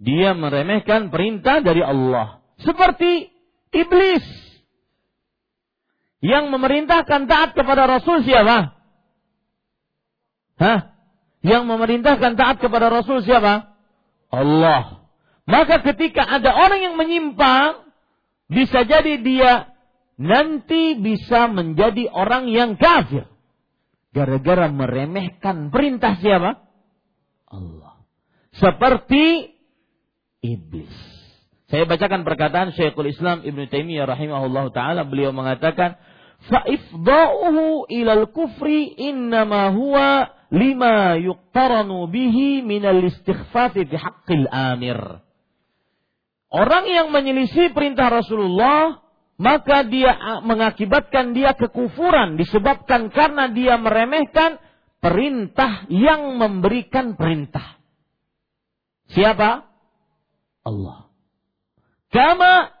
[0.00, 2.40] Dia meremehkan perintah dari Allah.
[2.60, 3.28] Seperti
[3.72, 4.43] iblis.
[6.24, 8.72] Yang memerintahkan taat kepada Rasul siapa?
[10.56, 10.96] Hah?
[11.44, 13.76] Yang memerintahkan taat kepada Rasul siapa?
[14.32, 15.04] Allah.
[15.44, 17.84] Maka ketika ada orang yang menyimpang,
[18.48, 19.68] bisa jadi dia
[20.16, 23.28] nanti bisa menjadi orang yang kafir.
[24.16, 26.64] Gara-gara meremehkan perintah siapa?
[27.52, 28.00] Allah.
[28.56, 29.52] Seperti
[30.40, 30.94] iblis.
[31.68, 36.00] Saya bacakan perkataan Syekhul Islam Ibn Taimiyah rahimahullah taala beliau mengatakan
[36.50, 44.98] faifdauhu ilal kufri innama huwa lima yuktaranu bihi minal istighfati fi haqqil amir.
[46.54, 49.02] Orang yang menyelisih perintah Rasulullah,
[49.34, 50.14] maka dia
[50.46, 54.62] mengakibatkan dia kekufuran disebabkan karena dia meremehkan
[55.02, 57.82] perintah yang memberikan perintah.
[59.10, 59.66] Siapa?
[60.64, 61.10] Allah.
[62.14, 62.73] Kama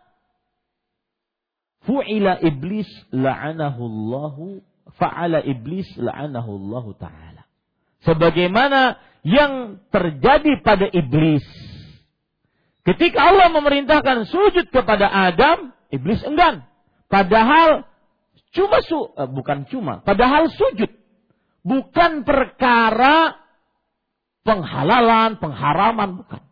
[1.84, 4.44] fu'ila iblis la'anahu Allahu
[4.96, 7.44] fa'ala iblis la'anahu Allahu taala.
[8.04, 11.44] Sebagaimana yang terjadi pada iblis
[12.84, 16.68] Ketika Allah memerintahkan sujud kepada Adam, iblis enggan.
[17.08, 17.88] Padahal
[18.52, 20.92] cuma su, eh, bukan cuma, padahal sujud
[21.64, 23.40] bukan perkara
[24.44, 26.43] penghalalan, pengharaman bukan.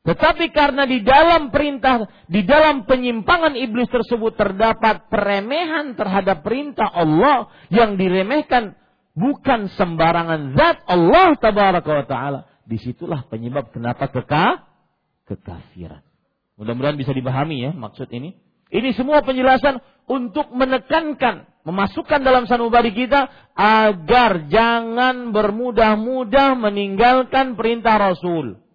[0.00, 7.52] Tetapi karena di dalam perintah, di dalam penyimpangan iblis tersebut terdapat peremehan terhadap perintah Allah
[7.68, 8.80] yang diremehkan
[9.12, 12.40] bukan sembarangan zat Allah tabaraka wa taala.
[12.64, 14.64] Di situlah penyebab kenapa kekal
[15.28, 16.00] kekafiran.
[16.56, 18.40] Mudah-mudahan bisa dipahami ya maksud ini.
[18.70, 28.69] Ini semua penjelasan untuk menekankan, memasukkan dalam sanubari kita agar jangan bermudah-mudah meninggalkan perintah Rasul.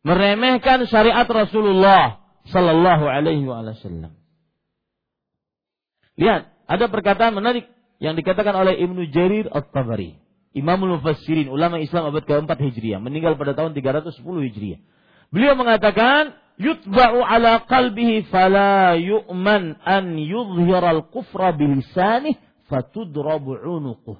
[0.00, 4.16] Meremehkan syariat Rasulullah sallallahu alaihi wasallam.
[6.16, 7.68] Lihat, ada perkataan menarik
[8.00, 10.16] yang dikatakan oleh Ibnu Jarir At-Tabari.
[10.56, 14.80] Imamul Mufassirin, ulama Islam abad ke-4 Hijriah, meninggal pada tahun 310 Hijriah.
[15.30, 22.34] Beliau mengatakan, yutba'u ala qalbihi fala yu'man an yudhiral kufra bilisanih
[22.66, 24.18] fatudrabu unuquh.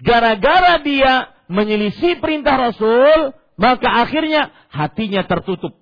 [0.00, 5.76] Gara-gara dia menyelisih perintah Rasul, maka akhirnya hatinya tertutup.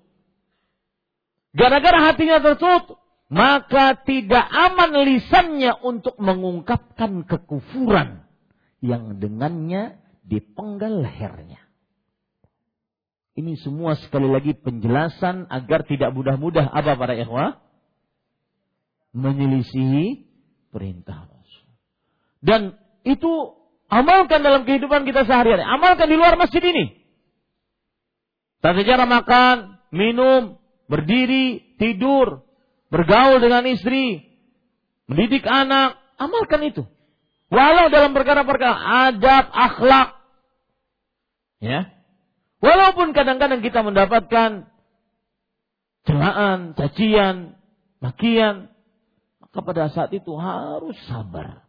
[1.53, 8.25] Gara-gara hatinya tertutup, maka tidak aman lisannya untuk mengungkapkan kekufuran
[8.81, 11.61] yang dengannya dipenggal lehernya.
[13.39, 17.63] Ini semua sekali lagi penjelasan agar tidak mudah-mudah apa para ikhwah?
[19.15, 20.27] Menyelisihi
[20.75, 21.71] perintah Rasul.
[22.43, 22.75] Dan
[23.07, 23.31] itu
[23.87, 25.63] amalkan dalam kehidupan kita sehari-hari.
[25.63, 26.98] Amalkan di luar masjid ini.
[28.59, 30.59] Tata cara makan, minum,
[30.91, 32.43] berdiri, tidur,
[32.91, 34.27] bergaul dengan istri,
[35.07, 36.83] mendidik anak, amalkan itu.
[37.49, 38.77] Walau dalam perkara-perkara
[39.09, 40.09] adab, akhlak.
[41.59, 41.99] Ya,
[42.59, 44.67] Walaupun kadang-kadang kita mendapatkan
[46.03, 47.55] celaan, cacian,
[48.03, 48.75] makian,
[49.39, 51.68] maka pada saat itu harus sabar.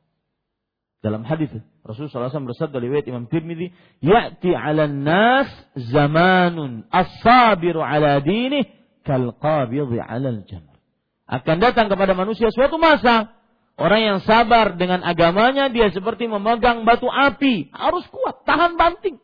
[1.00, 1.48] Dalam hadis
[1.88, 3.72] Rasulullah SAW bersabda riwayat Imam Tirmidzi,
[4.04, 5.48] "Ya'ti 'alan nas
[5.80, 8.68] zamanun as-sabiru 'ala dinih
[9.08, 10.76] kal qabidhi 'alal jamr."
[11.24, 13.32] Akan datang kepada manusia suatu masa
[13.80, 19.24] orang yang sabar dengan agamanya dia seperti memegang batu api, harus kuat, tahan banting.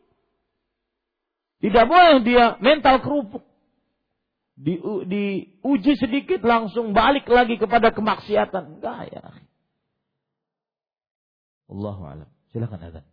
[1.60, 3.44] Tidak boleh dia mental kerupuk.
[4.56, 8.80] Di, diuji sedikit langsung balik lagi kepada kemaksiatan.
[8.80, 9.45] Enggak ya.
[11.70, 12.30] Allahu alam.
[12.54, 13.06] Silakan azan.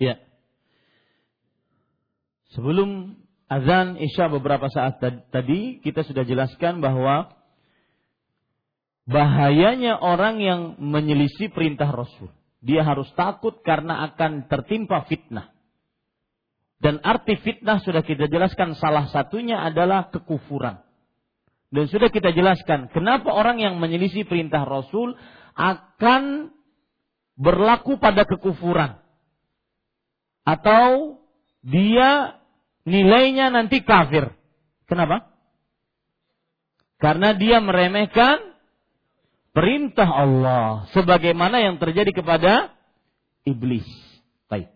[0.00, 0.16] Ya.
[2.56, 7.36] Sebelum azan Isya beberapa saat tadi kita sudah jelaskan bahwa
[9.10, 12.30] bahayanya orang yang menyelisih perintah Rasul.
[12.60, 15.50] Dia harus takut karena akan tertimpa fitnah.
[16.80, 20.80] Dan arti fitnah sudah kita jelaskan salah satunya adalah kekufuran.
[21.70, 25.14] Dan sudah kita jelaskan kenapa orang yang menyelisih perintah Rasul
[25.60, 26.48] akan
[27.36, 28.96] berlaku pada kekufuran.
[30.48, 31.20] Atau
[31.60, 32.40] dia
[32.88, 34.32] nilainya nanti kafir.
[34.88, 35.28] Kenapa?
[36.96, 38.56] Karena dia meremehkan
[39.52, 42.72] perintah Allah sebagaimana yang terjadi kepada
[43.44, 43.86] iblis.
[44.48, 44.68] Baik.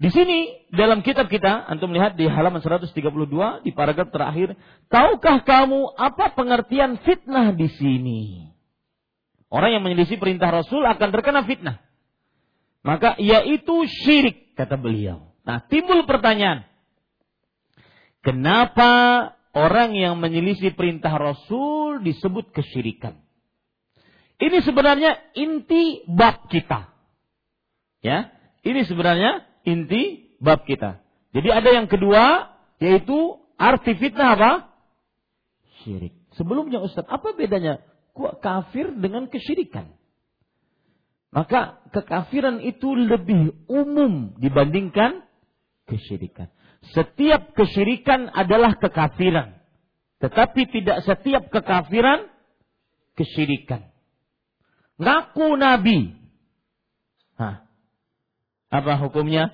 [0.00, 2.92] Di sini dalam kitab kita antum lihat di halaman 132
[3.64, 4.56] di paragraf terakhir,
[4.88, 8.52] tahukah kamu apa pengertian fitnah di sini?
[9.52, 11.76] Orang yang menyelisih perintah Rasul akan terkena fitnah.
[12.80, 15.28] Maka yaitu syirik kata beliau.
[15.44, 16.64] Nah, timbul pertanyaan.
[18.24, 18.90] Kenapa
[19.52, 23.20] orang yang menyelisih perintah Rasul disebut kesyirikan?
[24.40, 26.88] Ini sebenarnya inti bab kita.
[28.00, 28.32] Ya,
[28.64, 31.04] ini sebenarnya inti bab kita.
[31.36, 34.52] Jadi ada yang kedua yaitu arti fitnah apa?
[35.84, 36.16] Syirik.
[36.40, 37.84] Sebelumnya Ustaz, apa bedanya
[38.40, 39.92] kafir dengan kesyirikan?
[41.32, 45.24] Maka kekafiran itu lebih umum dibandingkan
[45.88, 46.52] kesyirikan.
[46.92, 49.56] Setiap kesyirikan adalah kekafiran.
[50.20, 52.28] Tetapi tidak setiap kekafiran
[53.16, 53.92] kesyirikan
[55.02, 56.14] ngaku nabi.
[57.34, 57.66] Hah.
[58.70, 59.52] Apa hukumnya?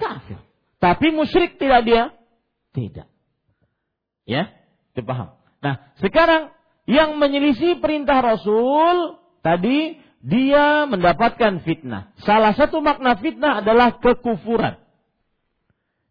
[0.00, 0.40] Kafir.
[0.80, 2.02] Tapi musyrik tidak dia?
[2.72, 3.08] Tidak.
[4.26, 4.50] Ya,
[4.98, 5.38] dipaham.
[5.62, 6.52] Nah, sekarang
[6.86, 12.10] yang menyelisih perintah Rasul tadi dia mendapatkan fitnah.
[12.22, 14.78] Salah satu makna fitnah adalah kekufuran.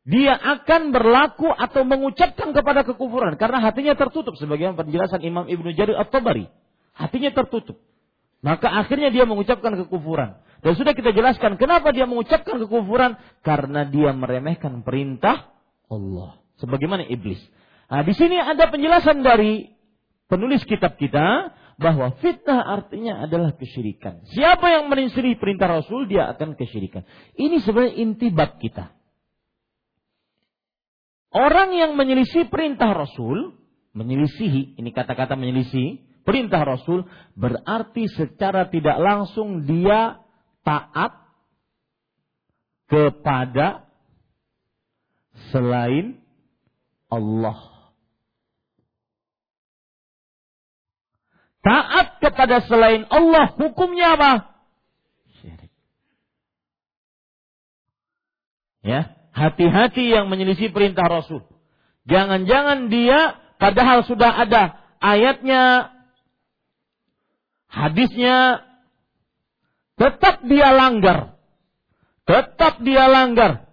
[0.06, 5.98] Dia akan berlaku atau mengucapkan kepada kekufuran karena hatinya tertutup sebagaimana penjelasan Imam Ibnu Jarir
[5.98, 6.46] At-Tabari.
[6.94, 7.82] Hatinya tertutup.
[8.46, 10.38] Maka akhirnya dia mengucapkan kekufuran.
[10.62, 15.50] Dan sudah kita jelaskan kenapa dia mengucapkan kekufuran karena dia meremehkan perintah
[15.90, 16.40] Allah.
[16.62, 17.42] Sebagaimana iblis.
[17.90, 19.75] Nah, di sini ada penjelasan dari
[20.32, 24.24] penulis kitab kita bahwa fitnah artinya adalah kesyirikan.
[24.32, 27.04] Siapa yang menyelisih perintah Rasul dia akan kesyirikan.
[27.36, 28.96] Ini sebenarnya inti bab kita.
[31.36, 33.60] Orang yang menyelisih perintah Rasul,
[33.92, 37.04] menyelisihi, ini kata-kata menyelisih, perintah Rasul
[37.36, 40.24] berarti secara tidak langsung dia
[40.64, 41.12] taat
[42.88, 43.92] kepada
[45.52, 46.24] selain
[47.12, 47.75] Allah.
[51.66, 54.54] Taat kepada selain Allah hukumnya apa?
[55.42, 55.74] Syirik.
[58.86, 61.42] Ya, hati-hati yang menyelisih perintah Rasul.
[62.06, 65.90] Jangan-jangan dia padahal sudah ada ayatnya
[67.66, 68.62] hadisnya
[69.98, 71.34] tetap dia langgar.
[72.30, 73.66] Tetap dia langgar.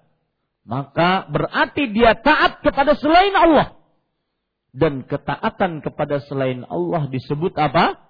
[0.65, 3.82] Maka berarti dia taat kepada selain Allah.
[4.73, 8.01] Dan ketaatan kepada selain Allah disebut apa?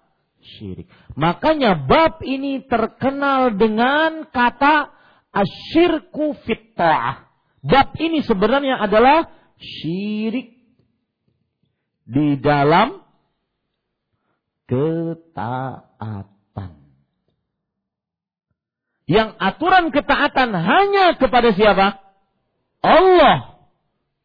[0.43, 0.87] Syirik.
[1.19, 4.91] Makanya bab ini terkenal dengan kata
[5.35, 7.27] asyirku fitta'ah.
[7.63, 9.27] Bab ini sebenarnya adalah
[9.59, 10.55] syirik
[12.07, 13.03] di dalam
[14.67, 16.71] ketaatan.
[19.07, 22.03] Yang aturan ketaatan hanya kepada siapa?
[22.83, 23.52] Allah.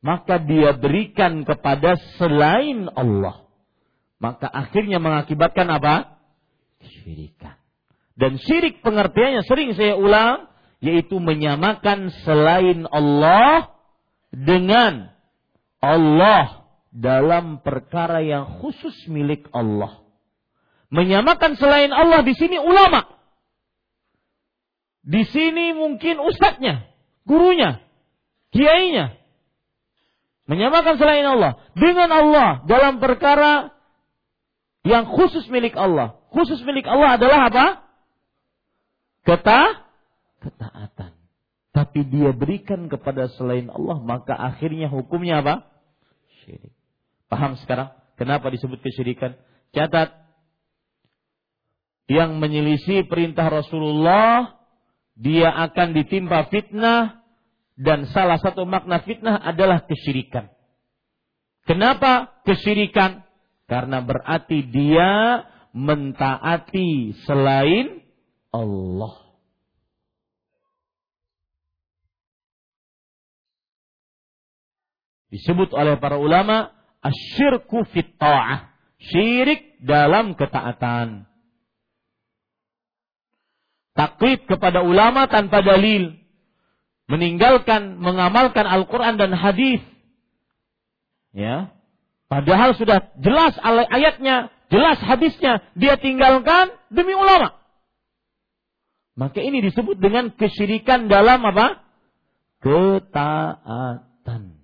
[0.01, 3.45] Maka dia berikan kepada selain Allah.
[4.21, 6.17] Maka akhirnya mengakibatkan apa?
[6.81, 7.57] Syirikan.
[8.17, 10.49] Dan syirik pengertiannya sering saya ulang.
[10.77, 13.73] Yaitu menyamakan selain Allah
[14.29, 15.09] dengan
[15.81, 20.01] Allah dalam perkara yang khusus milik Allah.
[20.93, 23.05] Menyamakan selain Allah di sini ulama.
[25.07, 26.83] Di sini mungkin ustadznya,
[27.23, 27.79] gurunya,
[28.51, 29.15] kiainya.
[30.47, 33.75] Menyamakan selain Allah dengan Allah dalam perkara
[34.87, 36.15] yang khusus milik Allah.
[36.31, 37.65] Khusus milik Allah adalah apa?
[39.27, 39.83] Keta,
[40.39, 41.11] ketaatan.
[41.75, 45.67] Tapi dia berikan kepada selain Allah, maka akhirnya hukumnya apa?
[46.41, 46.73] Syirik.
[47.27, 47.91] Paham sekarang?
[48.15, 49.35] Kenapa disebut kesyirikan?
[49.75, 50.15] Catat,
[52.07, 54.55] yang menyelisih perintah Rasulullah,
[55.19, 57.19] dia akan ditimpa fitnah
[57.77, 60.49] dan salah satu makna fitnah adalah kesyirikan.
[61.69, 63.21] Kenapa kesyirikan?
[63.69, 65.45] Karena berarti dia
[65.77, 68.01] mentaati selain
[68.49, 69.29] Allah.
[75.29, 76.71] Disebut oleh para ulama
[77.03, 78.73] asyirku fit ta'ah.
[78.97, 81.27] Syirik dalam ketaatan
[83.97, 86.13] taklid kepada ulama tanpa dalil,
[87.07, 89.79] meninggalkan mengamalkan Al-Qur'an dan hadis.
[91.31, 91.71] Ya.
[92.27, 97.55] Padahal sudah jelas ayatnya, jelas hadisnya, dia tinggalkan demi ulama.
[99.17, 101.81] Maka ini disebut dengan kesyirikan dalam apa?
[102.61, 104.59] Ketaatan.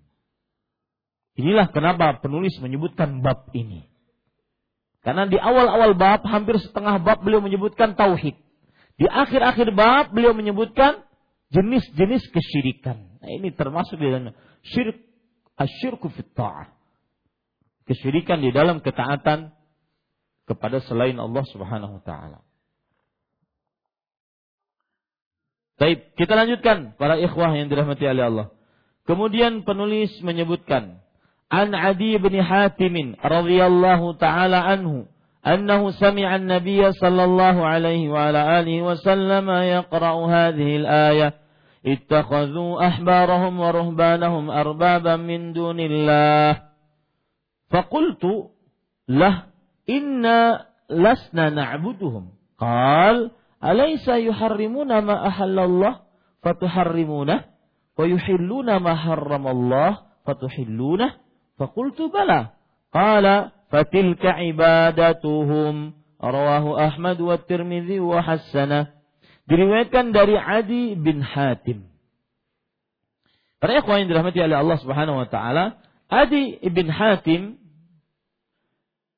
[1.34, 3.90] Inilah kenapa penulis menyebutkan bab ini.
[5.02, 8.38] Karena di awal-awal bab, hampir setengah bab beliau menyebutkan tauhid.
[9.00, 11.02] Di akhir-akhir bab beliau menyebutkan
[11.53, 13.19] jenis-jenis kesyirikan.
[13.21, 15.01] Nah, ini termasuk di dalam syirik
[15.57, 16.29] asyirku fit
[17.89, 19.49] Kesyirikan di dalam ketaatan
[20.45, 22.39] kepada selain Allah Subhanahu wa taala.
[25.79, 28.47] Baik, kita lanjutkan para ikhwah yang dirahmati oleh Allah.
[29.09, 31.01] Kemudian penulis menyebutkan
[31.49, 35.09] an Adi bin Hatim radhiyallahu taala anhu
[35.47, 41.35] أنه سمع النبي صلى الله عليه وعلى آله وسلم يقرأ هذه الآية
[41.86, 46.62] اتخذوا أحبارهم ورهبانهم أربابا من دون الله.
[47.70, 48.24] فقلت
[49.10, 49.44] له
[49.90, 52.30] إنا لسنا نعبدهم.
[52.60, 53.32] قال
[53.64, 56.00] أليس يحرمون ما أحل الله؟
[56.44, 57.44] فتحرمونه.
[58.00, 61.14] ويحلون ما حرم الله؟ فتحلونه.
[61.60, 62.48] فقلت بلى.
[62.94, 63.52] قال
[66.32, 68.88] rawahu Ahmad wa Tirmidzi wa hasana
[69.54, 71.94] diriwayatkan dari Adi bin Hatim
[73.62, 75.80] Para ikhwan yang dirahmati oleh Allah Subhanahu wa taala,
[76.12, 77.56] Adi bin Hatim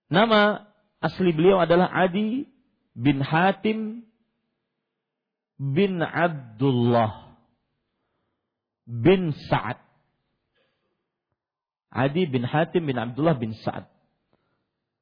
[0.05, 0.69] nama
[1.01, 2.45] asli beliau adalah Adi
[2.93, 4.05] bin Hatim
[5.57, 7.33] bin Abdullah
[8.86, 9.81] bin Sa'ad.
[11.89, 13.89] Adi bin Hatim bin Abdullah bin Sa'ad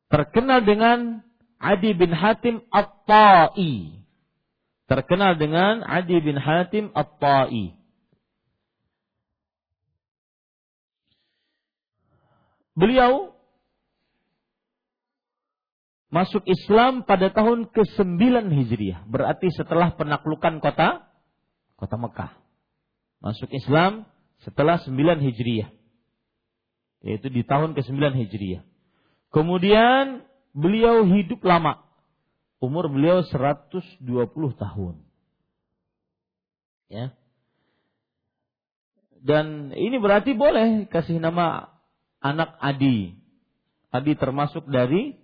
[0.07, 1.19] terkenal dengan
[1.59, 4.02] Adi bin Hatim At-Ta'i.
[4.83, 7.71] Terkenal dengan Adi bin Hatim At-Ta'i.
[12.73, 13.37] Beliau
[16.09, 19.05] masuk Islam pada tahun ke-9 Hijriah.
[19.05, 21.05] Berarti setelah penaklukan kota
[21.77, 22.31] kota Mekah.
[23.21, 24.09] Masuk Islam
[24.41, 25.69] setelah 9 Hijriah.
[27.05, 28.65] Yaitu di tahun ke-9 Hijriah.
[29.29, 31.81] Kemudian beliau hidup lama.
[32.63, 34.07] Umur beliau 120
[34.55, 34.95] tahun.
[36.87, 37.11] Ya.
[39.19, 41.67] Dan ini berarti boleh kasih nama
[42.23, 43.19] anak Adi.
[43.91, 45.19] Adi termasuk dari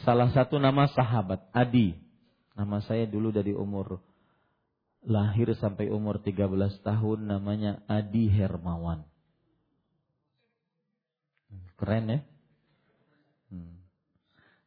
[0.00, 1.92] salah satu nama sahabat Adi.
[2.56, 4.00] Nama saya dulu dari umur
[5.04, 6.40] lahir sampai umur 13
[6.80, 9.04] tahun namanya Adi Hermawan.
[11.76, 12.20] Keren ya?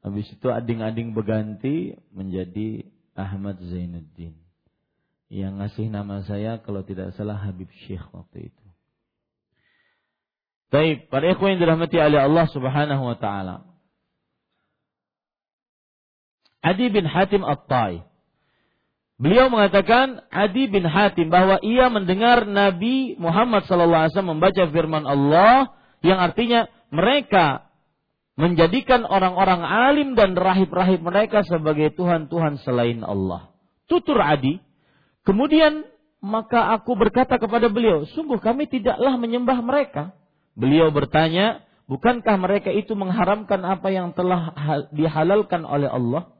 [0.03, 2.83] Habis itu ading-ading berganti menjadi
[3.15, 4.35] Ahmad Zainuddin.
[5.31, 8.65] Yang ngasih nama saya kalau tidak salah Habib Syekh waktu itu.
[10.69, 13.63] Baik, para ikhwan yang dirahmati oleh Allah Subhanahu wa taala.
[16.63, 18.03] Adi bin Hatim At-Tai.
[19.21, 25.71] Beliau mengatakan Adi bin Hatim bahwa ia mendengar Nabi Muhammad wasallam membaca firman Allah
[26.03, 27.71] yang artinya mereka
[28.33, 33.53] menjadikan orang-orang alim dan rahib-rahib mereka sebagai Tuhan-Tuhan selain Allah.
[33.85, 34.57] Tutur Adi.
[35.23, 35.85] Kemudian
[36.23, 40.15] maka aku berkata kepada beliau, sungguh kami tidaklah menyembah mereka.
[40.55, 41.61] Beliau bertanya,
[41.91, 44.55] bukankah mereka itu mengharamkan apa yang telah
[44.95, 46.31] dihalalkan oleh Allah?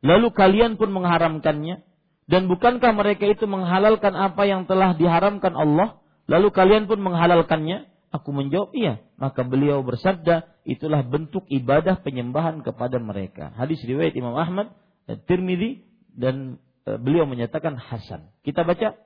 [0.00, 1.82] Lalu kalian pun mengharamkannya?
[2.28, 6.00] Dan bukankah mereka itu menghalalkan apa yang telah diharamkan Allah?
[6.28, 7.88] Lalu kalian pun menghalalkannya?
[8.08, 9.04] Aku menjawab iya.
[9.20, 13.52] Maka beliau bersabda, itulah bentuk ibadah penyembahan kepada mereka.
[13.52, 14.72] Hadis riwayat Imam Ahmad,
[15.28, 15.84] Tirmidzi
[16.16, 18.32] dan e, beliau menyatakan hasan.
[18.44, 18.96] Kita baca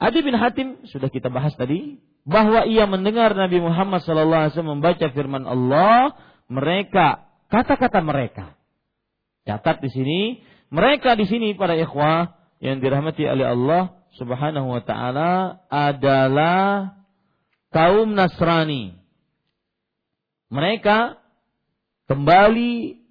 [0.00, 5.44] Adi bin Hatim sudah kita bahas tadi bahwa ia mendengar Nabi Muhammad SAW membaca firman
[5.44, 6.16] Allah,
[6.48, 8.56] mereka kata-kata mereka.
[9.44, 10.20] Catat di sini,
[10.72, 13.82] mereka di sini para ikhwah yang dirahmati oleh Allah
[14.16, 16.96] Subhanahu wa taala adalah
[17.74, 18.94] kaum Nasrani.
[20.54, 21.18] Mereka
[22.06, 23.02] kembali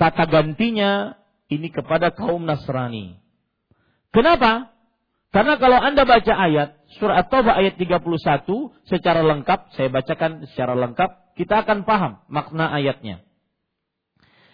[0.00, 1.20] kata gantinya
[1.52, 3.20] ini kepada kaum Nasrani.
[4.08, 4.72] Kenapa?
[5.32, 8.04] Karena kalau Anda baca ayat surah At-Taubah ayat 31
[8.88, 13.24] secara lengkap, saya bacakan secara lengkap, kita akan paham makna ayatnya.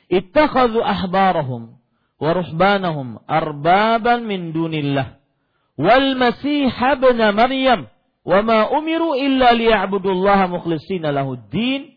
[0.07, 1.79] Ittakhadhu ahbarahum
[2.19, 5.19] wa ruhbanahum arbaban min dunillah
[5.79, 7.91] wal masih ibn Maryam
[8.27, 11.95] Wa ma umiru illa liya'budullaha mukhlishina lahuddin.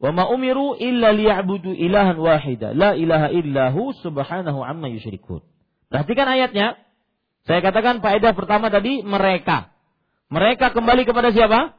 [0.00, 2.72] Wa ma umiru illa liya'budu ilahan wahida.
[2.72, 5.44] La ilaha illahu subhanahu amma yusyrikun.
[5.90, 6.80] Perhatikan ayatnya.
[7.44, 9.72] Saya katakan faedah pertama tadi mereka.
[10.30, 11.74] Mereka kembali kepada siapa?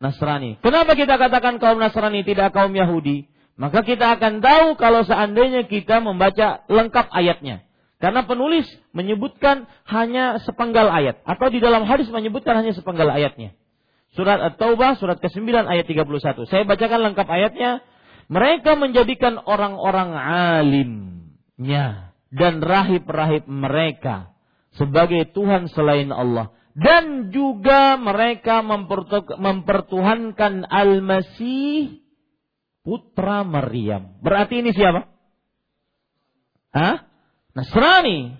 [0.00, 0.56] Nasrani.
[0.64, 3.28] Kenapa kita katakan kaum Nasrani tidak kaum Yahudi?
[3.60, 7.60] Maka kita akan tahu kalau seandainya kita membaca lengkap ayatnya.
[8.00, 8.64] Karena penulis
[8.96, 11.20] menyebutkan hanya sepenggal ayat.
[11.28, 13.52] Atau di dalam hadis menyebutkan hanya sepenggal ayatnya.
[14.16, 16.48] Surat At-Taubah surat ke-9 ayat 31.
[16.48, 17.84] Saya bacakan lengkap ayatnya.
[18.32, 24.32] Mereka menjadikan orang-orang alimnya dan rahib-rahib mereka
[24.80, 26.56] sebagai Tuhan selain Allah.
[26.72, 28.62] Dan juga mereka
[29.36, 32.00] mempertuhankan Al-Masih
[32.80, 34.16] putra Maryam.
[34.22, 35.10] Berarti ini siapa?
[36.70, 37.09] Hah?
[37.54, 38.38] Nasrani.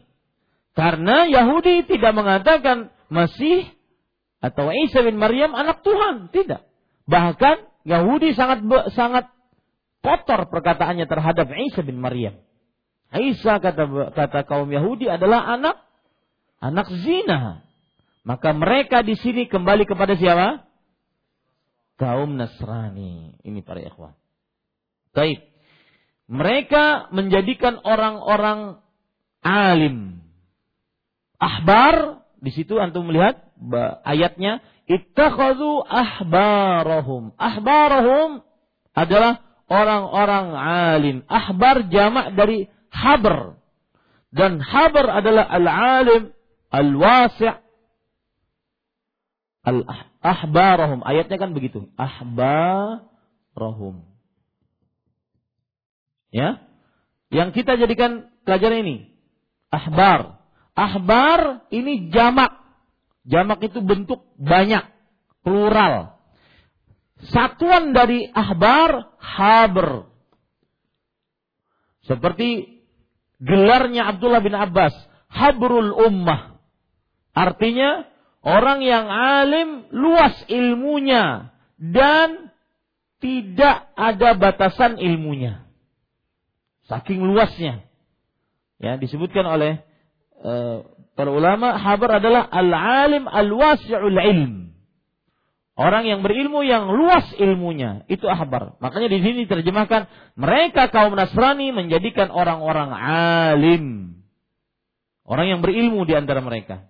[0.74, 3.66] Karena Yahudi tidak mengatakan Masih
[4.40, 6.64] atau Isa bin Maryam anak Tuhan, tidak.
[7.10, 8.62] Bahkan Yahudi sangat
[8.94, 9.28] sangat
[10.00, 12.38] kotor perkataannya terhadap Isa bin Maryam.
[13.10, 15.76] Isa kata kata kaum Yahudi adalah anak
[16.62, 17.66] anak zina.
[18.22, 20.68] Maka mereka di sini kembali kepada siapa?
[21.98, 23.34] Kaum Nasrani.
[23.42, 24.14] Ini para ikhwan.
[25.16, 25.40] Baik.
[26.30, 28.78] Mereka menjadikan orang-orang
[29.44, 30.20] alim.
[31.40, 33.40] Ahbar, di situ antum melihat
[34.04, 37.32] ayatnya ittakhadhu ahbarahum.
[37.40, 38.44] Ahbarahum
[38.92, 41.16] adalah orang-orang alim.
[41.30, 43.56] Ahbar jamak dari habar.
[44.30, 46.30] Dan habar adalah al-alim,
[46.70, 47.50] al-wasi'
[49.66, 51.02] al-ahbarahum.
[51.02, 51.90] Ayatnya kan begitu.
[51.98, 53.04] Ahbarahum.
[56.30, 56.62] Ya.
[57.30, 59.09] Yang kita jadikan pelajaran ini.
[59.70, 60.42] Ahbar.
[60.74, 62.58] Ahbar ini jamak.
[63.26, 64.82] Jamak itu bentuk banyak,
[65.46, 66.18] plural.
[67.30, 70.08] Satuan dari ahbar, haber.
[72.08, 72.80] Seperti
[73.38, 74.96] gelarnya Abdullah bin Abbas,
[75.28, 76.58] habrul ummah.
[77.36, 78.08] Artinya
[78.40, 82.50] orang yang alim luas ilmunya dan
[83.20, 85.68] tidak ada batasan ilmunya.
[86.88, 87.89] Saking luasnya.
[88.80, 89.84] Ya, disebutkan oleh
[90.40, 90.82] uh,
[91.20, 94.72] Para ulama habar adalah al-alim al-wasi'ul ilm.
[95.76, 98.80] Orang yang berilmu yang luas ilmunya, itu ahbar.
[98.80, 102.88] Makanya di sini terjemahkan mereka kaum Nasrani menjadikan orang-orang
[103.52, 103.84] alim.
[105.28, 106.88] Orang yang berilmu di antara mereka.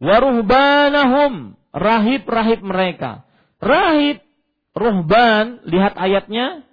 [0.00, 3.28] Waruhbanahum, rahib-rahib mereka.
[3.60, 4.24] Rahib,
[4.72, 6.64] ruhban, lihat ayatnya.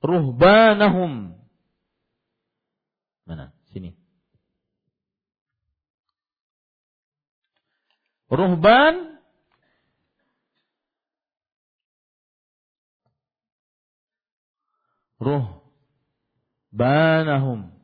[0.00, 1.36] Ruhbanahum.
[3.28, 3.52] Mana?
[3.68, 3.92] Sini.
[8.32, 9.20] Ruhban
[16.70, 17.74] Ruhbanahum.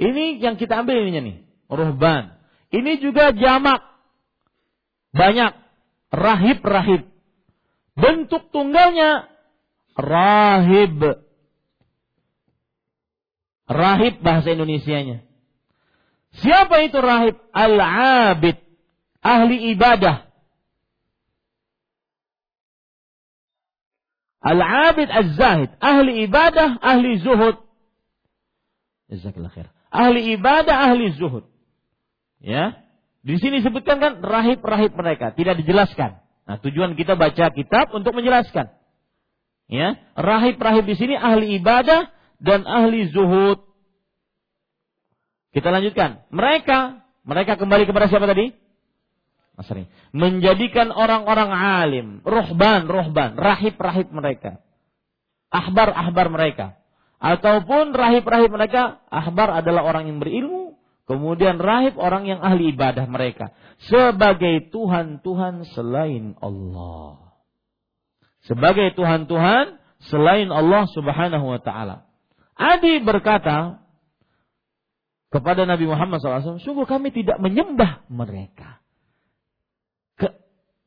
[0.00, 1.42] Ini yang kita ambil ininya nih.
[1.66, 2.38] Ruhban.
[2.70, 3.82] Ini juga jamak.
[5.10, 5.58] Banyak.
[6.14, 7.10] Rahib-rahib.
[7.98, 9.26] Bentuk tunggalnya
[9.98, 11.26] rahib.
[13.70, 15.22] Rahib bahasa Indonesianya.
[16.42, 17.38] Siapa itu rahib?
[17.54, 18.58] Al-abid
[19.22, 20.26] ahli ibadah.
[24.40, 27.60] Al-abid az-zahid, ahli ibadah, ahli zuhud.
[29.10, 29.68] Khair.
[29.92, 31.44] Ahli ibadah, ahli zuhud.
[32.40, 32.80] Ya.
[33.20, 36.24] Di sini disebutkan kan rahib-rahib mereka, tidak dijelaskan.
[36.48, 38.72] Nah, tujuan kita baca kitab untuk menjelaskan.
[39.70, 42.08] Ya, rahib-rahib di sini ahli ibadah
[42.40, 43.60] dan ahli zuhud.
[45.52, 46.24] Kita lanjutkan.
[46.32, 48.56] Mereka, mereka kembali kepada siapa tadi?
[49.60, 49.84] Asri.
[50.16, 54.64] Menjadikan orang-orang alim, rohban, rohban, rahib-rahib mereka.
[55.52, 56.66] Ahbar-ahbar mereka.
[57.20, 63.52] Ataupun rahib-rahib mereka, ahbar adalah orang yang berilmu, kemudian rahib orang yang ahli ibadah mereka.
[63.84, 67.36] Sebagai Tuhan-Tuhan selain Allah.
[68.48, 69.76] Sebagai Tuhan-Tuhan
[70.08, 72.09] selain Allah subhanahu wa ta'ala.
[72.60, 73.80] Adi berkata
[75.32, 78.84] kepada Nabi Muhammad SAW, sungguh kami tidak menyembah mereka.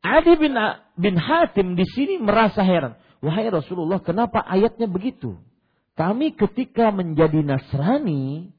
[0.04, 0.54] Adi bin,
[1.00, 3.00] bin Hatim di sini merasa heran.
[3.24, 5.40] Wahai Rasulullah, kenapa ayatnya begitu?
[5.96, 8.52] Kami ketika menjadi Nasrani,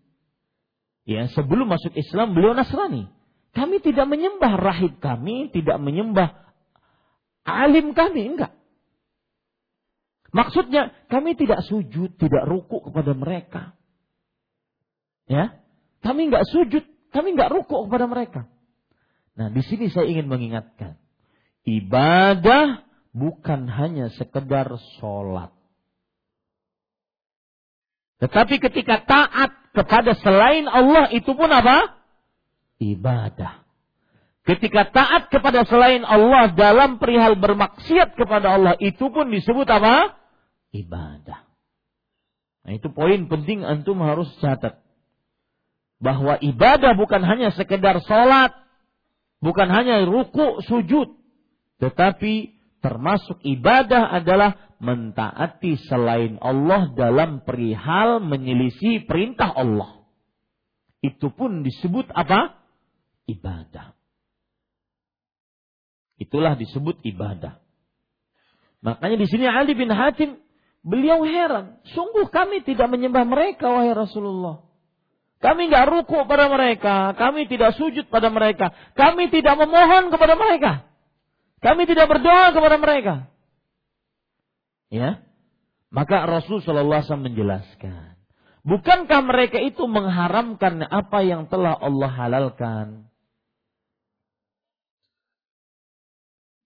[1.04, 3.12] ya sebelum masuk Islam beliau Nasrani.
[3.52, 6.32] Kami tidak menyembah rahib kami, tidak menyembah
[7.44, 8.56] alim kami, enggak.
[10.34, 13.78] Maksudnya kami tidak sujud, tidak ruku kepada mereka.
[15.30, 15.62] Ya,
[16.02, 16.82] kami enggak sujud,
[17.14, 18.50] kami enggak ruku kepada mereka.
[19.38, 20.98] Nah, di sini saya ingin mengingatkan
[21.64, 22.84] Ibadah
[23.16, 24.68] bukan hanya sekedar
[25.00, 25.48] sholat.
[28.20, 32.04] Tetapi ketika taat kepada selain Allah itu pun apa?
[32.78, 33.64] Ibadah.
[34.44, 40.23] Ketika taat kepada selain Allah dalam perihal bermaksiat kepada Allah itu pun disebut apa?
[40.74, 41.46] Ibadah.
[42.66, 44.82] Nah itu poin penting antum harus catat.
[46.02, 48.50] Bahwa ibadah bukan hanya sekedar sholat.
[49.38, 51.14] Bukan hanya ruku, sujud.
[51.78, 60.04] Tetapi termasuk ibadah adalah mentaati selain Allah dalam perihal menyelisih perintah Allah.
[61.04, 62.56] Itu pun disebut apa?
[63.28, 63.92] Ibadah.
[66.16, 67.60] Itulah disebut ibadah.
[68.84, 70.43] Makanya di sini Ali bin Hatim
[70.84, 74.62] beliau heran, sungguh kami tidak menyembah mereka wahai Rasulullah.
[75.40, 80.88] Kami nggak ruku pada mereka, kami tidak sujud pada mereka, kami tidak memohon kepada mereka.
[81.64, 83.14] Kami tidak berdoa kepada mereka.
[84.92, 85.24] Ya.
[85.88, 88.20] Maka Rasul Shallallahu menjelaskan,
[88.68, 93.08] bukankah mereka itu mengharamkan apa yang telah Allah halalkan?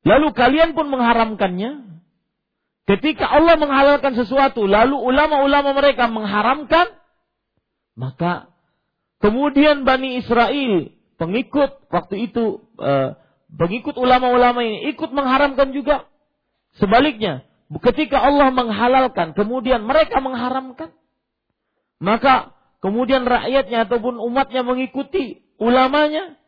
[0.08, 1.87] Lalu kalian pun mengharamkannya.
[2.88, 6.88] Ketika Allah menghalalkan sesuatu, lalu ulama-ulama mereka mengharamkan,
[7.92, 8.48] maka
[9.20, 10.88] kemudian Bani Israel,
[11.20, 13.12] pengikut waktu itu, eh,
[13.52, 16.08] pengikut ulama-ulama ini ikut mengharamkan juga.
[16.80, 17.44] Sebaliknya,
[17.84, 20.88] ketika Allah menghalalkan, kemudian mereka mengharamkan,
[22.00, 26.40] maka kemudian rakyatnya ataupun umatnya mengikuti ulamanya,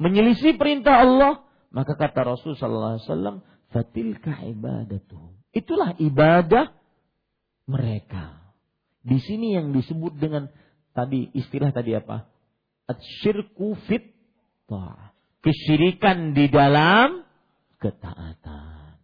[0.00, 3.36] menyelisih perintah Allah, maka kata Rasul sallallahu alaihi wasallam,
[3.68, 6.74] "Fatilka ibadatuhum." Itulah ibadah
[7.70, 8.42] mereka.
[9.06, 10.50] Di sini yang disebut dengan
[10.90, 12.26] tadi istilah tadi apa?
[12.90, 14.12] Asyirku fit
[15.44, 17.20] Kesyirikan di dalam
[17.76, 18.96] ketaatan.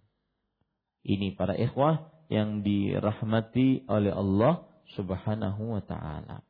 [1.05, 4.65] Ini para ikhwah yang dirahmati oleh Allah
[4.97, 6.41] Subhanahu wa taala.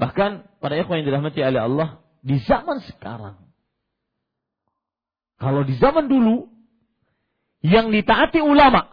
[0.00, 1.88] Bahkan para ikhwah yang dirahmati oleh Allah
[2.24, 3.36] di zaman sekarang
[5.38, 6.48] kalau di zaman dulu,
[7.64, 8.86] yang ditaati ulama,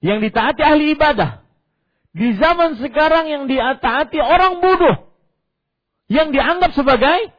[0.00, 1.42] yang ditaati ahli ibadah,
[2.16, 5.12] di zaman sekarang yang ditaati orang bodoh,
[6.08, 7.34] yang dianggap sebagai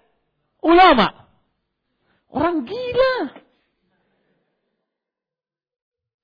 [0.62, 1.28] ulama.
[2.28, 3.16] Orang gila.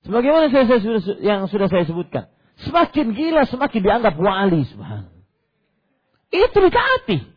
[0.03, 2.27] Sebagaimana saya, saya sudah, yang sudah saya sebutkan.
[2.59, 4.67] Semakin gila, semakin dianggap wali.
[4.67, 5.23] Subhanallah.
[6.29, 7.32] Itu ditaati.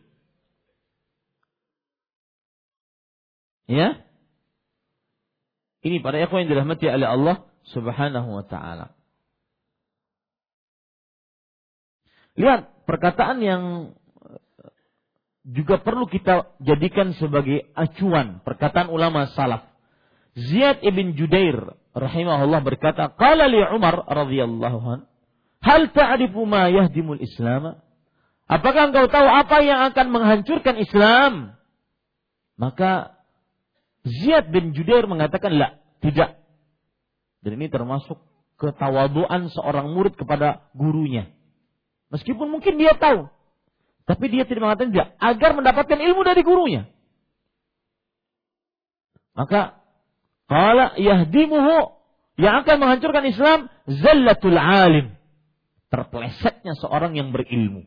[3.67, 3.99] Ya.
[5.83, 7.35] Ini para ikhwan yang dirahmati oleh Allah
[7.69, 8.95] Subhanahu wa taala.
[12.39, 13.63] Lihat perkataan yang
[15.47, 19.67] juga perlu kita jadikan sebagai acuan perkataan ulama salaf.
[20.37, 24.99] Ziyad ibn Judair rahimahullah berkata, "Qala li Umar radhiyallahu an,
[25.65, 27.79] hal ta'rifu ma yahdimul Islam?"
[28.47, 31.57] Apakah engkau tahu apa yang akan menghancurkan Islam?
[32.55, 33.16] Maka
[34.07, 36.39] Ziyad bin Judair mengatakan lah, tidak.
[37.43, 38.17] Dan ini termasuk
[38.57, 41.29] ketawaduan seorang murid kepada gurunya.
[42.09, 43.27] Meskipun mungkin dia tahu,
[44.07, 46.87] tapi dia tidak mengatakan tidak agar mendapatkan ilmu dari gurunya.
[49.37, 49.77] Maka
[50.49, 51.93] qala yahdimuhu
[52.39, 55.13] yang akan menghancurkan Islam zallatul alim.
[55.91, 57.85] Terpelesetnya seorang yang berilmu.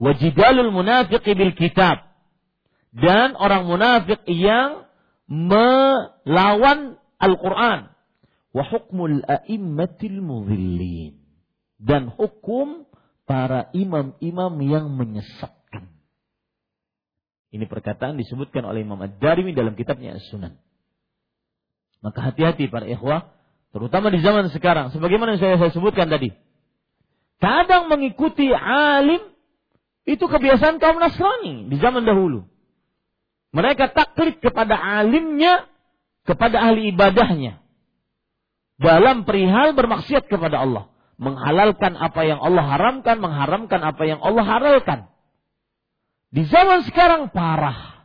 [0.00, 2.02] Wajidalul munafiqi bil kitab.
[2.96, 4.85] Dan orang munafik yang
[5.26, 7.90] melawan Al-Quran.
[8.56, 11.20] Wa a'immatil mudhillin.
[11.76, 12.88] Dan hukum
[13.28, 15.92] para imam-imam yang menyesatkan.
[17.52, 20.56] Ini perkataan disebutkan oleh Imam Ad-Darimi dalam kitabnya As-Sunan.
[22.00, 23.32] Maka hati-hati para ikhwah,
[23.74, 26.32] terutama di zaman sekarang, sebagaimana yang saya, saya sebutkan tadi.
[27.36, 29.20] Kadang mengikuti alim
[30.08, 32.46] itu kebiasaan kaum Nasrani di zaman dahulu.
[33.56, 35.64] Mereka taklid kepada alimnya,
[36.28, 37.64] kepada ahli ibadahnya.
[38.76, 40.92] Dalam perihal bermaksiat kepada Allah.
[41.16, 45.08] Menghalalkan apa yang Allah haramkan, mengharamkan apa yang Allah halalkan.
[46.28, 48.04] Di zaman sekarang parah.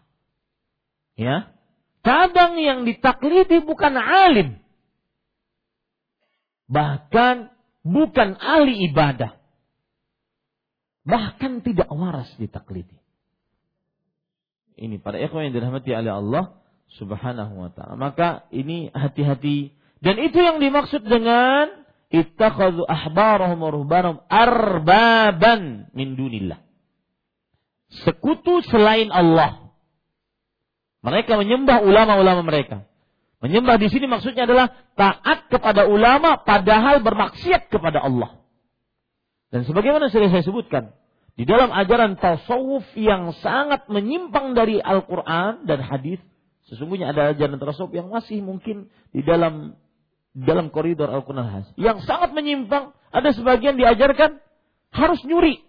[1.19, 1.51] Ya.
[1.99, 4.63] Kadang yang ditaklidi bukan alim.
[6.71, 7.51] Bahkan
[7.83, 9.35] bukan ahli ibadah.
[11.03, 12.95] Bahkan tidak waras ditaklidi.
[14.79, 16.43] Ini para ikhwan yang dirahmati oleh Allah
[16.99, 17.95] Subhanahu wa taala.
[17.95, 26.59] Maka ini hati-hati dan itu yang dimaksud dengan ittakhadhu ahbarahum wa arbaban min dunillah.
[28.03, 29.71] Sekutu selain Allah.
[31.01, 32.85] Mereka menyembah ulama-ulama mereka.
[33.41, 38.37] Menyembah di sini maksudnya adalah taat kepada ulama padahal bermaksiat kepada Allah.
[39.49, 40.93] Dan sebagaimana sudah saya sebutkan,
[41.39, 46.19] di dalam ajaran tasawuf yang sangat menyimpang dari Al-Quran dan hadis,
[46.67, 49.79] sesungguhnya ada ajaran tasawuf yang masih mungkin di dalam
[50.31, 52.95] dalam koridor Al-Quran hadis, yang sangat menyimpang.
[53.11, 54.39] Ada sebagian diajarkan
[54.95, 55.59] harus nyuri.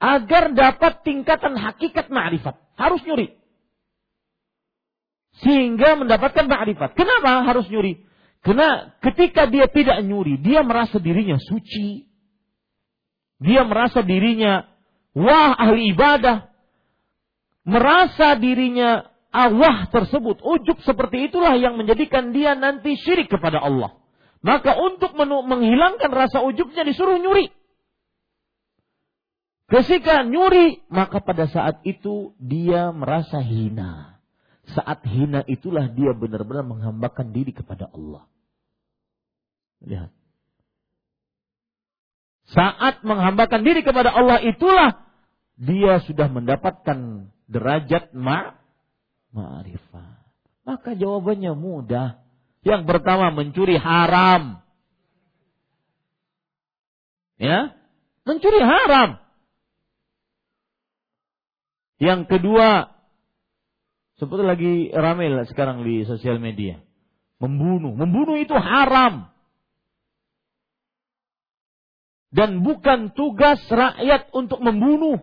[0.00, 2.56] agar dapat tingkatan hakikat ma'rifat.
[2.72, 3.36] Harus nyuri.
[5.44, 6.96] Sehingga mendapatkan ma'rifat.
[6.96, 8.00] Kenapa harus nyuri?
[8.40, 12.09] Karena ketika dia tidak nyuri, dia merasa dirinya suci.
[13.40, 14.68] Dia merasa dirinya,
[15.16, 16.52] wah ahli ibadah.
[17.64, 23.96] Merasa dirinya Allah tersebut, ujub seperti itulah yang menjadikan dia nanti syirik kepada Allah.
[24.40, 27.52] Maka untuk menghilangkan rasa ujubnya disuruh nyuri.
[29.70, 34.18] Ketika nyuri, maka pada saat itu dia merasa hina.
[34.74, 38.26] Saat hina itulah dia benar-benar menghambakan diri kepada Allah.
[39.86, 40.19] Lihat.
[42.50, 45.06] Saat menghambakan diri kepada Allah itulah
[45.54, 48.58] dia sudah mendapatkan derajat ma
[49.30, 50.18] ma'rifat.
[50.66, 52.18] Maka jawabannya mudah.
[52.66, 54.60] Yang pertama mencuri haram.
[57.40, 57.72] Ya,
[58.28, 59.16] mencuri haram.
[62.00, 62.92] Yang kedua,
[64.20, 66.80] seperti lagi ramai sekarang di sosial media.
[67.40, 67.96] Membunuh.
[67.96, 69.29] Membunuh itu haram.
[72.30, 75.18] Dan bukan tugas rakyat untuk membunuh.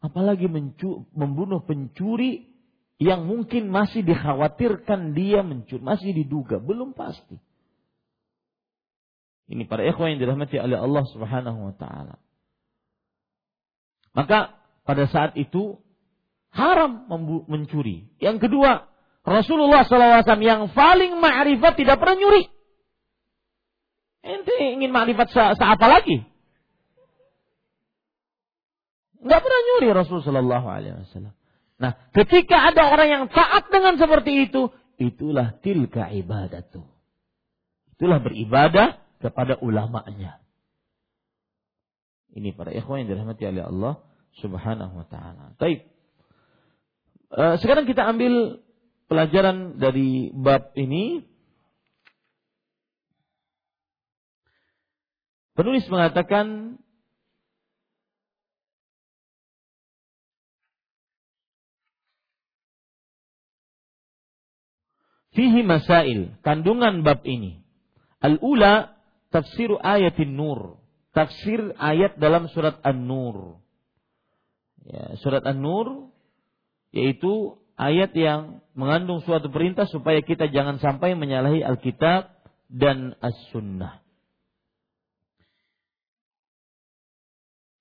[0.00, 2.48] Apalagi mencu- membunuh pencuri
[2.96, 5.84] yang mungkin masih dikhawatirkan dia mencuri.
[5.84, 6.56] Masih diduga.
[6.58, 7.36] Belum pasti.
[9.48, 12.20] Ini para ikhwan yang dirahmati oleh Allah subhanahu wa ta'ala.
[14.12, 15.80] Maka pada saat itu
[16.52, 17.08] haram
[17.48, 18.08] mencuri.
[18.20, 18.88] Yang kedua,
[19.24, 22.57] Rasulullah SAW yang paling ma'rifat tidak pernah nyuri.
[24.28, 26.20] Ente ingin ma'rifat se, se apa lagi?
[29.24, 31.32] Enggak pernah nyuri Rasulullah SAW.
[31.78, 36.82] Nah, ketika ada orang yang taat dengan seperti itu, itulah tilka ibadatu.
[37.96, 40.38] Itulah beribadah kepada ulamanya.
[42.34, 43.94] Ini para ikhwan yang dirahmati oleh Allah
[44.38, 45.58] Subhanahu wa taala.
[45.58, 45.88] Baik.
[47.34, 48.62] Uh, sekarang kita ambil
[49.10, 51.26] pelajaran dari bab ini.
[55.58, 56.78] Penulis mengatakan
[65.34, 67.62] Fihi masail, kandungan bab ini.
[68.18, 68.98] Al-ula
[69.30, 70.82] tafsir ayatin nur.
[71.14, 73.62] Tafsir ayat dalam surat An-Nur.
[74.82, 76.10] Ya, surat An-Nur
[76.90, 82.34] yaitu ayat yang mengandung suatu perintah supaya kita jangan sampai menyalahi Alkitab
[82.66, 84.07] dan As-Sunnah.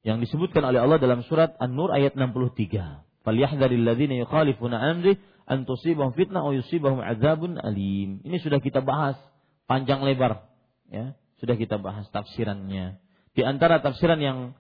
[0.08, 3.28] Yang disebutkan oleh Allah dalam surat An-Nur ayat 63.
[3.28, 8.24] Falyahdharil ladzina yukhalifuna amri an tusibahum fitnah aw yusibahum adzabun alim.
[8.24, 9.20] Ini sudah kita bahas
[9.68, 10.48] panjang lebar
[10.88, 11.12] ya,
[11.44, 13.04] sudah kita bahas tafsirannya.
[13.36, 14.56] Di antara tafsiran yang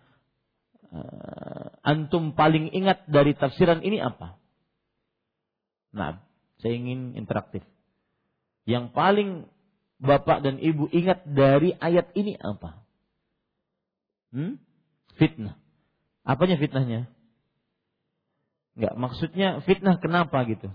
[0.92, 4.36] uh, antum paling ingat dari tafsiran ini apa?
[5.96, 6.20] Nah,
[6.60, 7.64] saya ingin interaktif.
[8.68, 9.30] Yang paling
[9.98, 12.84] Bapak dan Ibu ingat dari ayat ini apa?
[14.36, 14.60] Hmm?
[15.18, 15.58] Fitnah.
[16.28, 17.10] Apanya fitnahnya?
[18.78, 20.70] Enggak, maksudnya fitnah kenapa gitu?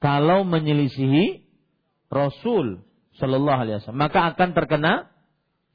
[0.00, 1.44] Kalau menyelisihi
[2.08, 2.80] Rasul
[3.20, 5.12] Shallallahu Alaihi Wasallam, maka akan terkena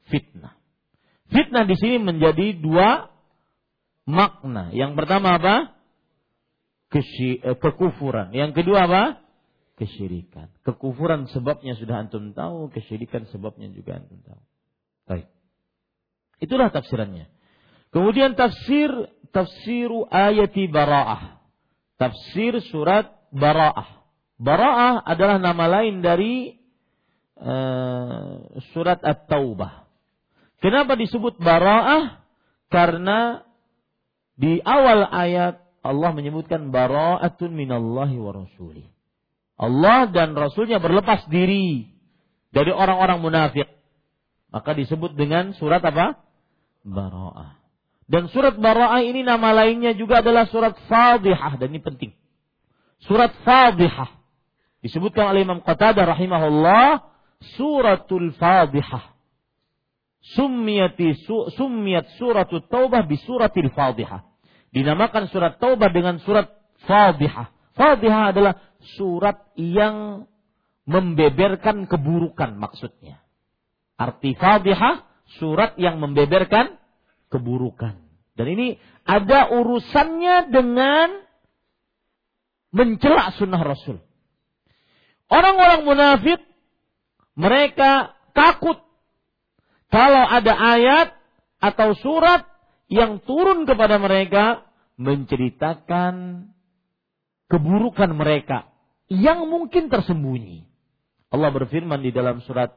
[0.09, 0.57] fitnah.
[1.29, 3.13] Fitnah di sini menjadi dua
[4.09, 4.73] makna.
[4.73, 5.77] Yang pertama apa?
[6.89, 8.33] Kesy- eh, kekufuran.
[8.33, 9.03] Yang kedua apa?
[9.75, 10.55] Kesyirikan.
[10.63, 14.41] Kekufuran sebabnya sudah antum tahu, kesyirikan sebabnya juga antum tahu.
[15.05, 15.27] Baik.
[16.39, 17.34] Itulah tafsirannya.
[17.93, 18.89] Kemudian tafsir
[19.35, 21.43] tafsiru ayati bara'ah.
[21.99, 24.07] Tafsir surat bara'ah.
[24.39, 26.55] Bara'ah adalah nama lain dari
[27.39, 29.87] uh, surat At-Taubah.
[30.63, 32.23] Kenapa disebut bara'ah?
[32.71, 33.43] Karena
[34.35, 38.89] di awal ayat Allah menyebutkan bara'atun minallahi wa rasuli.
[39.55, 41.87] Allah dan Rasulnya berlepas diri
[42.51, 43.69] dari orang-orang munafik.
[44.51, 46.19] Maka disebut dengan surat apa?
[46.83, 47.64] Bara'ah.
[48.05, 51.57] Dan surat Bara'ah ini nama lainnya juga adalah surat Fadihah.
[51.57, 52.11] Dan ini penting.
[53.01, 54.13] Surat Fadihah.
[54.85, 57.01] Disebutkan oleh Imam Qatadah rahimahullah.
[57.57, 59.15] Suratul Fadihah
[60.33, 64.25] summiyati su, summiyat suratul taubah bi suratil fadihah.
[64.73, 66.49] Dinamakan surat taubah dengan surat
[66.89, 67.53] fadihah.
[67.77, 68.53] Fadihah adalah
[68.97, 70.25] surat yang
[70.89, 73.21] membeberkan keburukan maksudnya.
[73.95, 75.05] Arti fadihah
[75.39, 76.75] surat yang membeberkan
[77.29, 77.97] keburukan.
[78.35, 78.67] Dan ini
[79.07, 81.23] ada urusannya dengan
[82.75, 84.03] mencela sunnah Rasul.
[85.31, 86.43] Orang-orang munafik
[87.39, 88.77] mereka takut
[89.89, 91.15] kalau ada ayat
[91.63, 92.43] atau surat
[92.91, 94.67] yang turun kepada mereka
[94.99, 96.47] menceritakan
[97.47, 98.69] keburukan mereka
[99.07, 100.67] yang mungkin tersembunyi.
[101.31, 102.75] Allah berfirman di dalam surat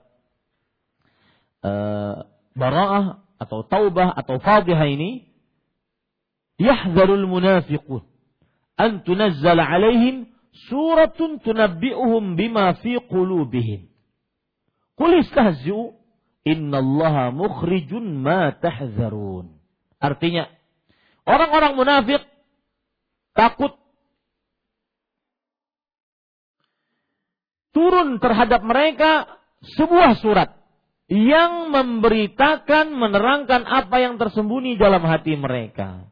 [1.63, 2.27] uh,
[2.59, 5.31] Bara'ah atau Taubah atau Fadihah ini,
[6.59, 8.03] "Yahzarul munafiqun
[8.79, 10.27] an tunazzala alaihim
[10.67, 13.87] suratun tunabbi'uhum bima fi qulubihim."
[14.99, 15.95] Qul istahzi'u
[16.43, 19.55] innallaha mukhrijun ma tahzarun.
[20.03, 20.51] Artinya,
[21.23, 22.23] orang-orang munafik
[23.39, 23.79] takut
[27.71, 29.39] turun terhadap mereka
[29.79, 30.58] sebuah surat
[31.09, 36.09] yang memberitakan, menerangkan apa yang tersembunyi dalam hati mereka.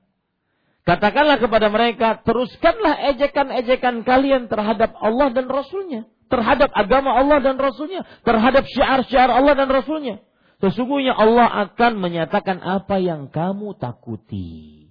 [0.89, 6.09] Katakanlah kepada mereka, teruskanlah ejekan-ejekan kalian terhadap Allah dan Rasulnya.
[6.27, 8.07] Terhadap agama Allah dan Rasulnya.
[8.23, 10.23] Terhadap syiar-syiar Allah dan Rasulnya.
[10.63, 14.89] Sesungguhnya Allah akan menyatakan apa yang kamu takuti.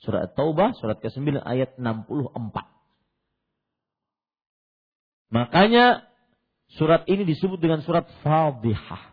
[0.00, 2.34] Surat Taubah, surat ke-9 ayat 64.
[5.30, 6.12] Makanya
[6.72, 9.11] Surat ini disebut dengan surat fadihah.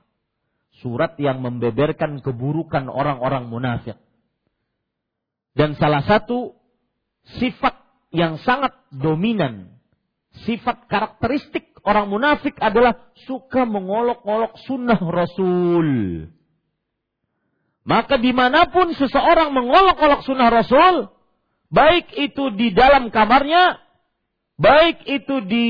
[0.79, 3.99] Surat yang membeberkan keburukan orang-orang munafik.
[5.51, 6.55] Dan salah satu
[7.39, 7.75] sifat
[8.15, 9.75] yang sangat dominan,
[10.47, 15.89] sifat karakteristik orang munafik adalah suka mengolok-olok sunnah Rasul.
[17.83, 21.09] Maka di mana pun seseorang mengolok-olok sunnah Rasul,
[21.73, 23.81] baik itu di dalam kamarnya,
[24.55, 25.67] baik itu di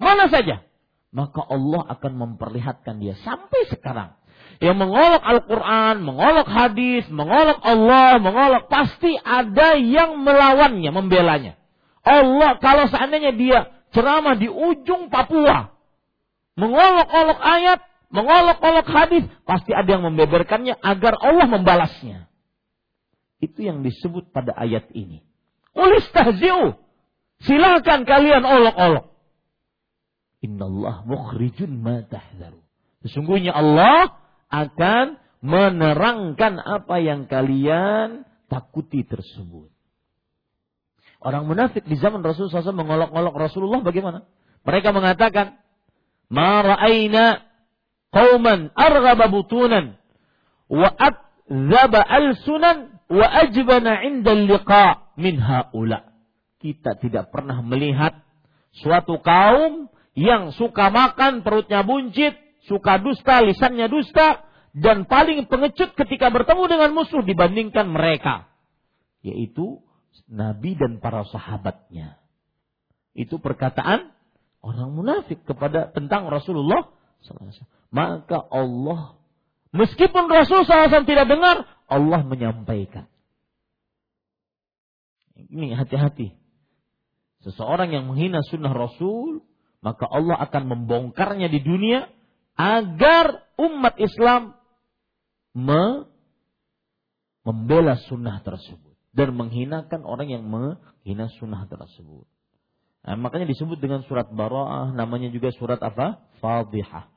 [0.00, 0.64] mana saja,
[1.12, 4.19] maka Allah akan memperlihatkan dia sampai sekarang.
[4.60, 11.56] Yang mengolok Al-Quran, mengolok hadis, mengolok Allah, mengolok pasti ada yang melawannya, membelanya.
[12.04, 15.72] Allah kalau seandainya dia ceramah di ujung Papua,
[16.60, 17.80] mengolok-olok ayat,
[18.12, 22.28] mengolok-olok hadis, pasti ada yang membeberkannya agar Allah membalasnya.
[23.40, 25.24] Itu yang disebut pada ayat ini.
[25.72, 26.76] Ulistahzi'u.
[27.40, 29.08] Silakan kalian olok-olok.
[30.44, 32.60] Innallah mukhrijun ma tahzaru.
[33.00, 34.12] Sesungguhnya Allah
[34.50, 39.72] akan menerangkan apa yang kalian takuti tersebut.
[41.20, 44.24] Orang munafik di zaman Rasulullah SAW mengolok-olok Rasulullah bagaimana?
[44.64, 45.60] Mereka mengatakan,
[46.32, 47.44] Ma ra'ayna
[48.12, 50.00] qawman arghaba butunan
[50.70, 56.08] wa adzaba al-sunan wa ajbana inda liqa min haula.
[56.60, 58.20] Kita tidak pernah melihat
[58.80, 62.36] suatu kaum yang suka makan perutnya buncit,
[62.68, 64.44] suka dusta, lisannya dusta,
[64.76, 68.50] dan paling pengecut ketika bertemu dengan musuh dibandingkan mereka.
[69.20, 69.82] Yaitu
[70.30, 72.18] Nabi dan para sahabatnya.
[73.12, 74.14] Itu perkataan
[74.62, 76.94] orang munafik kepada tentang Rasulullah
[77.90, 79.18] Maka Allah,
[79.76, 83.10] meskipun Rasul SAW tidak dengar, Allah menyampaikan.
[85.36, 86.32] Ini hati-hati.
[87.44, 89.44] Seseorang yang menghina sunnah Rasul,
[89.84, 92.08] maka Allah akan membongkarnya di dunia
[92.60, 94.52] agar umat Islam
[95.56, 96.04] me
[97.40, 102.28] membela sunnah tersebut dan menghinakan orang yang menghina sunnah tersebut.
[103.00, 106.20] Nah, makanya disebut dengan surat Bara'ah, namanya juga surat apa?
[106.44, 107.08] Fadihah.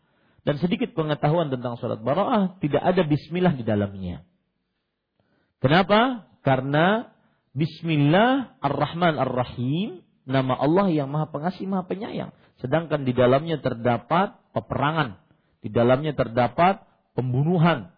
[0.47, 4.23] Dan sedikit pengetahuan tentang surat Bara'ah, tidak ada bismillah di dalamnya.
[5.59, 6.31] Kenapa?
[6.43, 7.11] Karena
[7.53, 12.33] Bismillah Ar-Rahman Ar-Rahim, nama Allah yang Maha Pengasih, Maha Penyayang.
[12.59, 15.22] Sedangkan di dalamnya terdapat peperangan,
[15.63, 16.83] di dalamnya terdapat
[17.15, 17.95] pembunuhan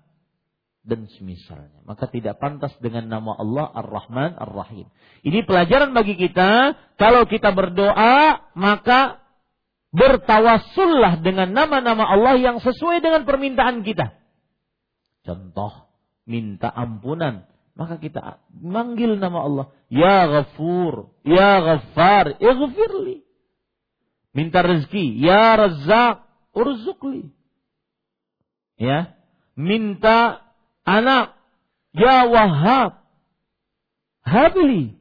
[0.86, 1.82] dan semisalnya.
[1.90, 4.86] Maka tidak pantas dengan nama Allah Ar-Rahman Ar-Rahim.
[5.26, 9.26] Ini pelajaran bagi kita, kalau kita berdoa, maka
[9.90, 14.14] bertawassullah dengan nama-nama Allah yang sesuai dengan permintaan kita.
[15.26, 15.90] Contoh,
[16.30, 17.50] minta ampunan.
[17.76, 19.66] Maka kita manggil nama Allah.
[19.92, 23.26] Ya Ghafur, Ya Ghaffar, Ighfirli.
[24.32, 25.20] Minta rezeki.
[25.20, 26.24] Ya Razak,
[26.56, 27.36] urzukli.
[28.76, 29.16] Ya.
[29.56, 30.44] Minta
[30.84, 31.36] anak.
[31.96, 33.00] Ya Wahab.
[34.24, 35.00] Habli.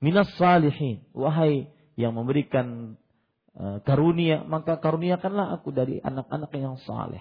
[0.00, 1.04] Minas salihin.
[1.12, 1.68] Wahai
[1.98, 2.94] yang memberikan
[3.58, 7.20] uh, karunia, maka karuniakanlah aku dari anak-anak yang saleh.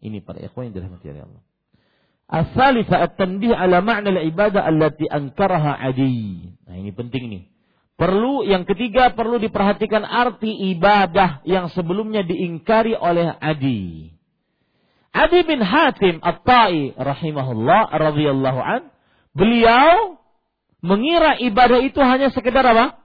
[0.00, 1.42] Ini para ikhwan yang dirahmati oleh Allah.
[2.30, 6.54] As-salisa at-tanbih ala ma'na al-ibadah allati ankaraha adi.
[6.62, 7.42] Nah, ini penting nih.
[8.00, 14.08] Perlu yang ketiga perlu diperhatikan arti ibadah yang sebelumnya diingkari oleh Adi.
[15.10, 18.94] Adi bin Hatim At-Tai rahimahullah radhiyallahu an,
[19.34, 20.22] beliau
[20.80, 23.02] mengira ibadah itu hanya sekedar apa?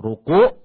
[0.00, 0.56] Ruku,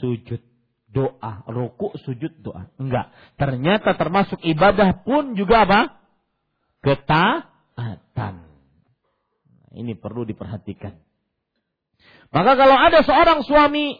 [0.00, 0.42] sujud,
[0.90, 2.66] doa, ruku, sujud, doa.
[2.82, 3.14] Enggak.
[3.38, 5.80] Ternyata termasuk ibadah pun juga apa?
[6.82, 8.34] Ketaatan.
[9.70, 10.98] Ini perlu diperhatikan.
[12.30, 13.98] Maka kalau ada seorang suami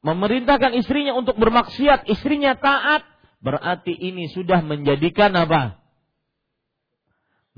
[0.00, 3.04] memerintahkan istrinya untuk bermaksiat, istrinya taat,
[3.42, 5.82] berarti ini sudah menjadikan apa?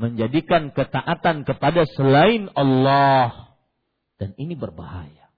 [0.00, 3.56] Menjadikan ketaatan kepada selain Allah.
[4.16, 5.28] Dan ini berbahaya.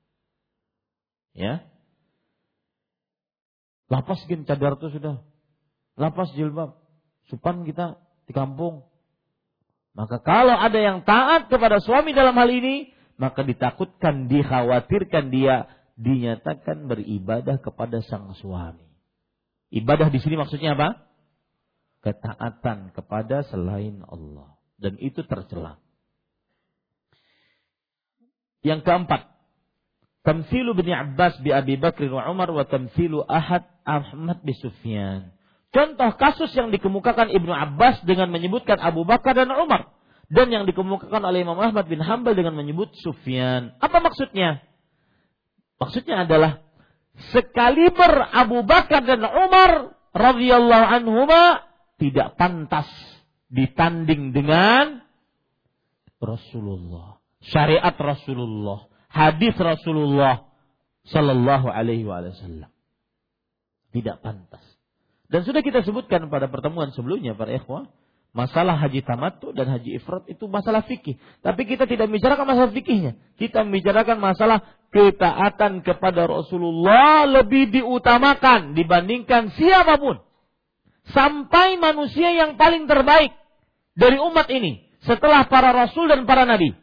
[1.34, 1.66] Ya.
[3.90, 5.20] Lapas gen cadar itu sudah.
[5.98, 6.78] Lapas jilbab.
[7.28, 8.86] Supan kita di kampung.
[9.92, 15.68] Maka kalau ada yang taat kepada suami dalam hal ini, maka ditakutkan, dikhawatirkan dia
[16.00, 18.91] dinyatakan beribadah kepada sang suami.
[19.72, 21.08] Ibadah di sini maksudnya apa?
[22.04, 24.60] Ketaatan kepada selain Allah.
[24.76, 25.80] Dan itu tercela.
[28.62, 29.32] Yang keempat,
[30.22, 35.34] tamsilu bin Abbas bi Abi Bakr wa Umar wa tamsilu Ahad Ahmad bi Sufyan.
[35.72, 39.88] Contoh kasus yang dikemukakan Ibnu Abbas dengan menyebutkan Abu Bakar dan Umar
[40.28, 43.72] dan yang dikemukakan oleh Imam Ahmad bin Hambal dengan menyebut Sufyan.
[43.80, 44.60] Apa maksudnya?
[45.80, 46.60] Maksudnya adalah
[47.32, 51.64] sekaliber Abu Bakar dan Umar radhiyallahu anhuma
[52.00, 52.88] tidak pantas
[53.52, 55.04] ditanding dengan
[56.22, 60.46] Rasulullah, syariat Rasulullah, hadis Rasulullah
[61.06, 62.70] sallallahu alaihi wasallam.
[63.92, 64.64] Tidak pantas.
[65.28, 67.92] Dan sudah kita sebutkan pada pertemuan sebelumnya para ikhwah,
[68.32, 71.20] Masalah haji tamattu dan haji ifrat itu masalah fikih.
[71.44, 73.12] Tapi kita tidak membicarakan masalah fikihnya.
[73.36, 80.20] Kita membicarakan masalah ketaatan kepada Rasulullah lebih diutamakan dibandingkan siapa pun.
[81.10, 83.34] Sampai manusia yang paling terbaik
[83.98, 84.86] dari umat ini.
[85.02, 86.78] Setelah para rasul dan para nabi.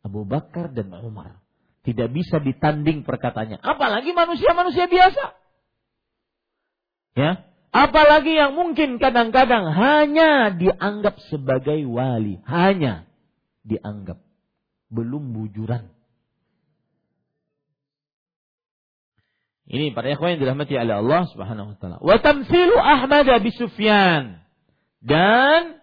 [0.00, 1.36] Abu Bakar dan Umar.
[1.84, 3.60] Tidak bisa ditanding perkataannya.
[3.60, 5.36] Apalagi manusia-manusia biasa.
[7.12, 12.42] Ya, Apalagi yang mungkin kadang-kadang hanya dianggap sebagai wali.
[12.42, 13.06] Hanya
[13.62, 14.18] dianggap.
[14.90, 15.86] Belum bujuran.
[19.70, 21.96] Ini para ikhwan yang dirahmati oleh Allah Subhanahu wa taala.
[22.02, 24.42] Wa tamthilu Ahmad bi Sufyan.
[24.98, 25.78] Dan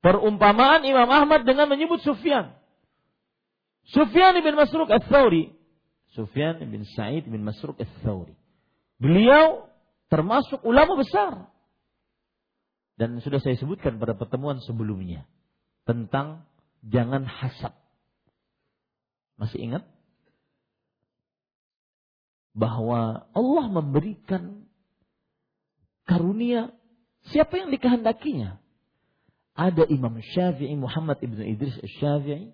[0.00, 2.56] perumpamaan Imam Ahmad dengan menyebut Sufyan.
[3.84, 5.52] Sufyan bin Masruq Ats-Tsauri.
[6.16, 8.32] Sufyan bin Sa'id bin Masruq Ats-Tsauri.
[8.96, 9.68] Beliau
[10.08, 11.52] termasuk ulama besar.
[12.96, 15.28] Dan sudah saya sebutkan pada pertemuan sebelumnya
[15.84, 16.48] tentang
[16.80, 17.76] jangan hasad.
[19.36, 19.91] Masih ingat?
[22.52, 24.68] Bahwa Allah memberikan
[26.04, 26.72] karunia
[27.32, 28.60] siapa yang dikehendakinya.
[29.52, 32.52] Ada Imam Syafi'i Muhammad ibnu Idris Syafi'i.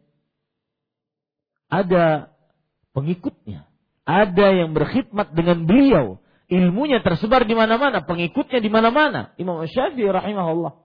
[1.71, 2.35] Ada
[2.95, 3.69] pengikutnya.
[4.09, 6.19] Ada yang berkhidmat dengan beliau
[6.49, 9.37] ilmunya tersebar di mana-mana, pengikutnya di mana-mana.
[9.37, 10.81] Imam Syafi'i rahimahullah.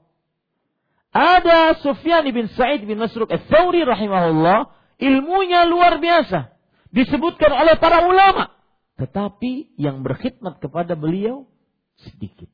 [1.13, 6.51] Ada Sufyan bin Sa'id bin Masruq al-Thawri rahimahullah, ilmunya luar biasa.
[6.89, 8.53] Disebutkan oleh para ulama.
[8.97, 11.49] Tetapi yang berkhidmat kepada beliau
[11.97, 12.49] sedikit.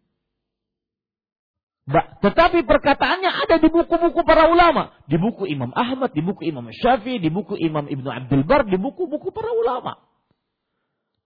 [2.21, 4.93] Tetapi perkataannya ada di buku-buku para ulama.
[5.09, 8.77] Di buku Imam Ahmad, di buku Imam Syafi'i, di buku Imam Ibnu Abdul Bar, di
[8.77, 9.97] buku-buku para ulama.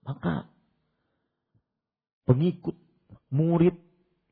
[0.08, 0.48] Maka
[2.24, 2.76] pengikut,
[3.28, 3.76] murid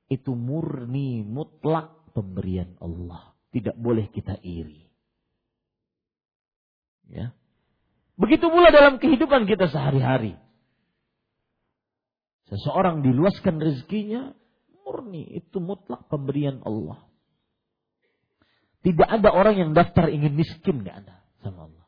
[0.08, 3.36] itu murni mutlak pemberian Allah.
[3.52, 4.88] Tidak boleh kita iri.
[7.12, 7.36] Ya.
[8.16, 10.40] Begitu pula dalam kehidupan kita sehari-hari.
[12.50, 14.34] Seseorang diluaskan rezekinya,
[14.82, 17.06] murni itu mutlak pemberian Allah.
[18.82, 21.86] Tidak ada orang yang daftar ingin miskin, nggak ada sama Allah.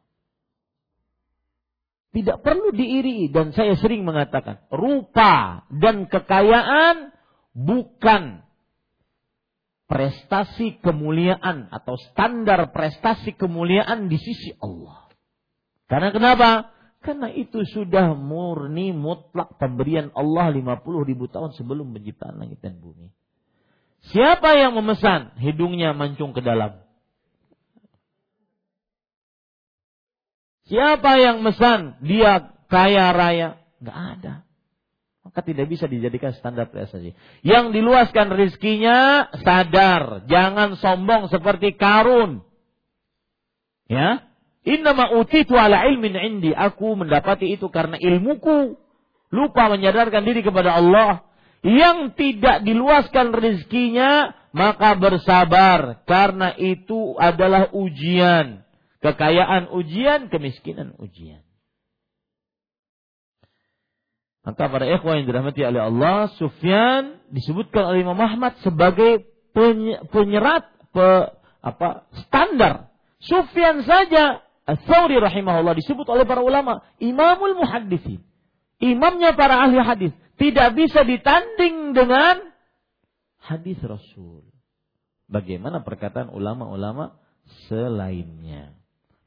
[2.14, 7.10] Tidak perlu diiri dan saya sering mengatakan rupa dan kekayaan
[7.50, 8.46] bukan
[9.90, 15.10] prestasi kemuliaan atau standar prestasi kemuliaan di sisi Allah.
[15.90, 16.70] Karena kenapa?
[17.04, 23.12] Karena itu sudah murni mutlak pemberian Allah 50 ribu tahun sebelum penciptaan langit dan bumi.
[24.08, 26.80] Siapa yang memesan hidungnya mancung ke dalam?
[30.64, 33.60] Siapa yang mesan dia kaya raya?
[33.84, 34.34] Gak ada.
[35.24, 37.12] Maka tidak bisa dijadikan standar prestasi.
[37.44, 40.24] Yang diluaskan rizkinya sadar.
[40.24, 42.44] Jangan sombong seperti karun.
[43.88, 44.24] Ya.
[44.64, 46.50] Innama utitu ala ilmin indi.
[46.56, 48.80] Aku mendapati itu karena ilmuku.
[49.28, 51.28] Lupa menyadarkan diri kepada Allah.
[51.60, 54.32] Yang tidak diluaskan rizkinya.
[54.56, 56.00] Maka bersabar.
[56.08, 58.64] Karena itu adalah ujian.
[59.04, 61.44] Kekayaan ujian, kemiskinan ujian.
[64.44, 69.24] Maka para ikhwan yang dirahmati oleh Allah, Sufyan disebutkan oleh Imam Ahmad sebagai
[70.12, 71.08] penyerat, pe,
[71.64, 72.92] apa standar.
[73.24, 78.24] Sufyan saja Ats-Tsauri rahimahullah disebut oleh para ulama imamul muhaddisin.
[78.80, 82.52] Imamnya para ahli hadis tidak bisa ditanding dengan
[83.44, 84.44] hadis Rasul.
[85.28, 87.16] Bagaimana perkataan ulama-ulama
[87.68, 88.76] selainnya.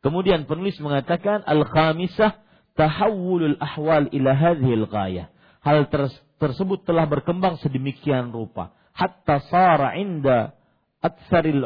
[0.02, 2.38] Kemudian penulis mengatakan al-khamisah
[2.78, 5.34] tahawulul ahwal ila hadhil ghayah.
[5.62, 5.90] Hal
[6.38, 10.58] tersebut telah berkembang sedemikian rupa hatta sara inda
[11.06, 11.62] aktsaril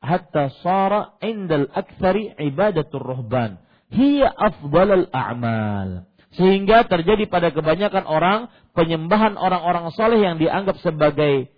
[0.00, 3.60] hatta sara indal aktsari ibadatul ruhban
[3.92, 8.40] hiya afdalul a'mal sehingga terjadi pada kebanyakan orang
[8.72, 11.52] penyembahan orang-orang soleh yang dianggap sebagai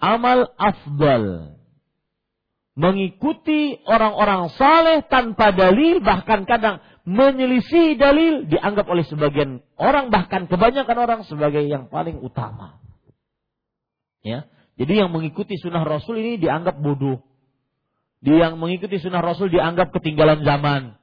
[0.00, 1.56] amal afdal
[2.80, 10.96] mengikuti orang-orang saleh tanpa dalil bahkan kadang menyelisih dalil dianggap oleh sebagian orang bahkan kebanyakan
[10.96, 12.80] orang sebagai yang paling utama.
[14.24, 14.48] Ya.
[14.80, 17.20] Jadi yang mengikuti sunnah Rasul ini dianggap bodoh.
[18.20, 21.00] Dia yang mengikuti sunnah Rasul dianggap ketinggalan zaman.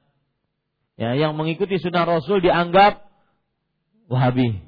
[0.94, 3.06] Ya, yang mengikuti sunnah Rasul dianggap
[4.08, 4.64] Wahabi.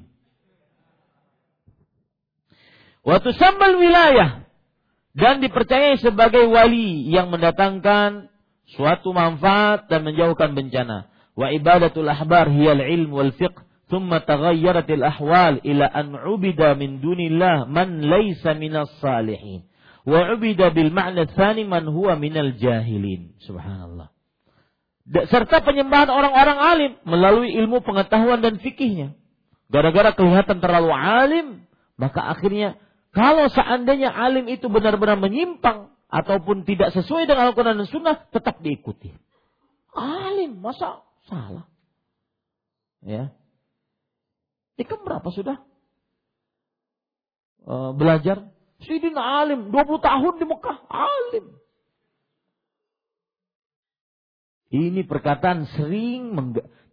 [3.01, 4.45] Waktu sambal wilayah
[5.17, 8.29] dan dipercayai sebagai wali yang mendatangkan
[8.69, 11.09] suatu manfaat dan menjauhkan bencana.
[11.33, 13.57] Wa ibadatul ahbar hiyal ilm wal fiqh
[13.89, 19.65] thumma taghayyaratil ahwal ila an ubida min dunillah man laysa minas salihin
[20.07, 23.37] wa ubida bil ma'na tsani man huwa minal jahilin.
[23.45, 24.09] Subhanallah.
[25.27, 29.17] Serta penyembahan orang-orang alim melalui ilmu pengetahuan dan fikihnya.
[29.71, 31.47] Gara-gara kelihatan terlalu alim,
[31.95, 32.77] maka akhirnya
[33.11, 39.11] kalau seandainya alim itu benar-benar menyimpang ataupun tidak sesuai dengan Al-Quran dan Sunnah, tetap diikuti.
[39.95, 41.67] Alim, masa salah?
[43.03, 43.31] Ya.
[44.79, 45.59] Ikan berapa sudah?
[47.63, 48.47] E, belajar.
[48.81, 51.45] Sidin alim, 20 tahun di Mekah, alim.
[54.71, 56.31] Ini perkataan sering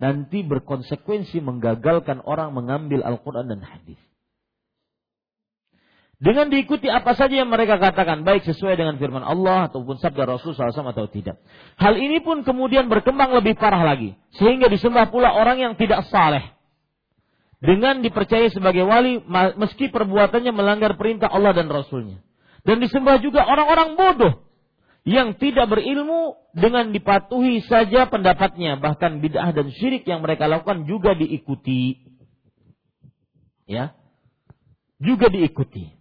[0.02, 3.98] nanti berkonsekuensi menggagalkan orang mengambil Al-Quran dan hadis.
[6.18, 10.50] Dengan diikuti apa saja yang mereka katakan, baik sesuai dengan firman Allah ataupun sabda Rasul
[10.50, 11.38] SAW atau tidak.
[11.78, 14.18] Hal ini pun kemudian berkembang lebih parah lagi.
[14.34, 16.57] Sehingga disembah pula orang yang tidak saleh.
[17.58, 19.18] Dengan dipercaya sebagai wali,
[19.58, 22.22] meski perbuatannya melanggar perintah Allah dan Rasulnya.
[22.62, 24.34] Dan disembah juga orang-orang bodoh.
[25.02, 28.78] Yang tidak berilmu dengan dipatuhi saja pendapatnya.
[28.78, 31.98] Bahkan bid'ah dan syirik yang mereka lakukan juga diikuti.
[33.66, 33.96] Ya.
[35.02, 35.98] Juga diikuti.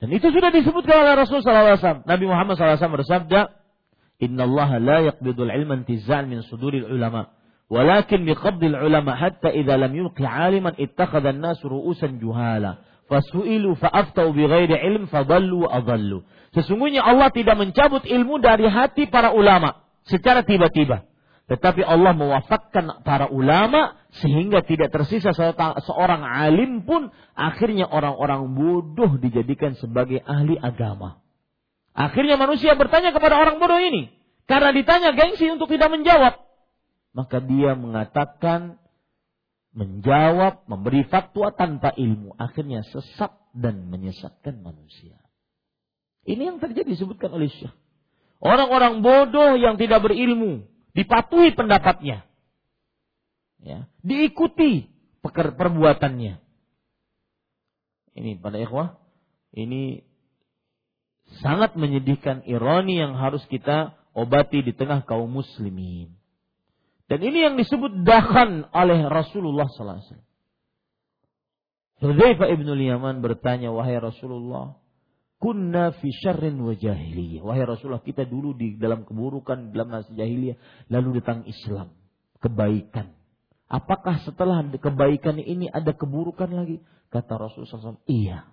[0.00, 2.06] Dan itu sudah disebutkan oleh Rasul SAW.
[2.08, 3.54] Nabi Muhammad SAW bersabda,
[4.22, 7.34] Inna Allah la yaqbidul ilma intizan min suduril ulama.
[7.72, 12.84] Walakin biqabdil ulama hatta idha lam yuqi aliman ittakhadha an-nas ru'usan juhala.
[13.08, 16.20] Fasu'ilu fa'aftau bighairi ilm fadallu adallu.
[16.52, 21.08] Sesungguhnya Allah tidak mencabut ilmu dari hati para ulama secara tiba-tiba.
[21.48, 25.32] Tetapi Allah mewafatkan para ulama sehingga tidak tersisa
[25.80, 31.24] seorang alim pun akhirnya orang-orang bodoh dijadikan sebagai ahli agama.
[31.96, 34.12] Akhirnya manusia bertanya kepada orang bodoh ini
[34.44, 36.51] karena ditanya gengsi untuk tidak menjawab.
[37.12, 38.80] Maka dia mengatakan
[39.72, 42.36] menjawab, memberi fatwa tanpa ilmu.
[42.36, 45.20] Akhirnya sesat dan menyesatkan manusia.
[46.24, 47.74] Ini yang terjadi disebutkan oleh Syekh.
[48.42, 50.66] Orang-orang bodoh yang tidak berilmu,
[50.98, 52.26] dipatuhi pendapatnya,
[53.62, 54.90] ya, diikuti
[55.22, 56.42] perbuatannya.
[58.18, 58.98] Ini pada ikhwah,
[59.54, 60.02] ini
[61.38, 66.10] sangat menyedihkan ironi yang harus kita obati di tengah kaum muslimin.
[67.12, 70.30] Dan ini yang disebut dahan oleh Rasulullah sallallahu alaihi wasallam.
[72.00, 74.80] Hudzaifah ibn Yaman bertanya, "Wahai Rasulullah,
[75.36, 77.44] kunna fi syarrin wa jahiliyah.
[77.44, 80.56] Wahai Rasulullah, kita dulu di dalam keburukan, dalam masa jahiliyah,
[80.88, 81.92] lalu datang Islam,
[82.40, 83.12] kebaikan.
[83.68, 86.80] Apakah setelah kebaikan ini ada keburukan lagi?
[87.12, 88.48] Kata Rasulullah SAW, iya.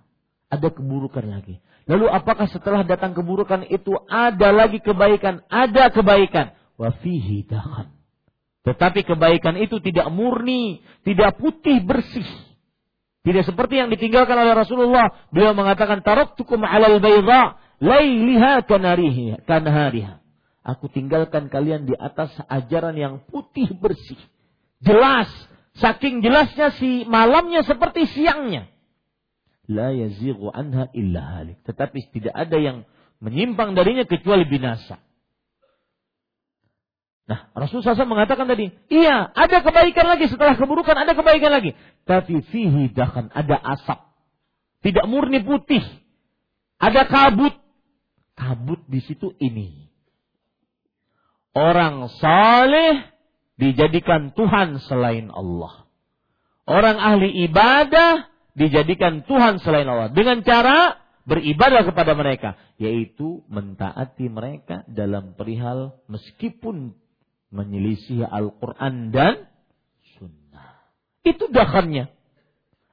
[0.52, 1.62] Ada keburukan lagi.
[1.88, 5.46] Lalu apakah setelah datang keburukan itu ada lagi kebaikan?
[5.48, 6.58] Ada kebaikan.
[6.76, 7.46] Wa fihi
[8.68, 12.28] Tetapi kebaikan itu tidak murni, tidak putih bersih
[13.20, 15.12] tidak seperti yang ditinggalkan oleh Rasulullah.
[15.30, 20.24] Beliau mengatakan taraktukum 'alal bayda lailiha kanariha kanhariha.
[20.64, 24.20] Aku tinggalkan kalian di atas ajaran yang putih bersih.
[24.80, 25.28] Jelas,
[25.76, 28.72] saking jelasnya si malamnya seperti siangnya.
[29.68, 31.60] La yazighu anha illa halik.
[31.68, 32.88] Tetapi tidak ada yang
[33.20, 34.98] menyimpang darinya kecuali binasa.
[37.30, 41.78] Nah, Rasulullah SAW mengatakan tadi, iya, ada kebaikan lagi setelah keburukan, ada kebaikan lagi.
[42.10, 44.02] Tapi fihi dahan, ada asap.
[44.82, 45.86] Tidak murni putih.
[46.82, 47.54] Ada kabut.
[48.34, 49.94] kabut di situ ini.
[51.54, 53.06] Orang saleh
[53.62, 55.86] dijadikan Tuhan selain Allah.
[56.66, 58.26] Orang ahli ibadah
[58.58, 60.98] dijadikan Tuhan selain Allah dengan cara
[61.30, 66.98] beribadah kepada mereka, yaitu mentaati mereka dalam perihal meskipun
[67.50, 69.50] menyelisih Al-Quran dan
[70.18, 70.86] Sunnah.
[71.26, 72.14] Itu dahannya.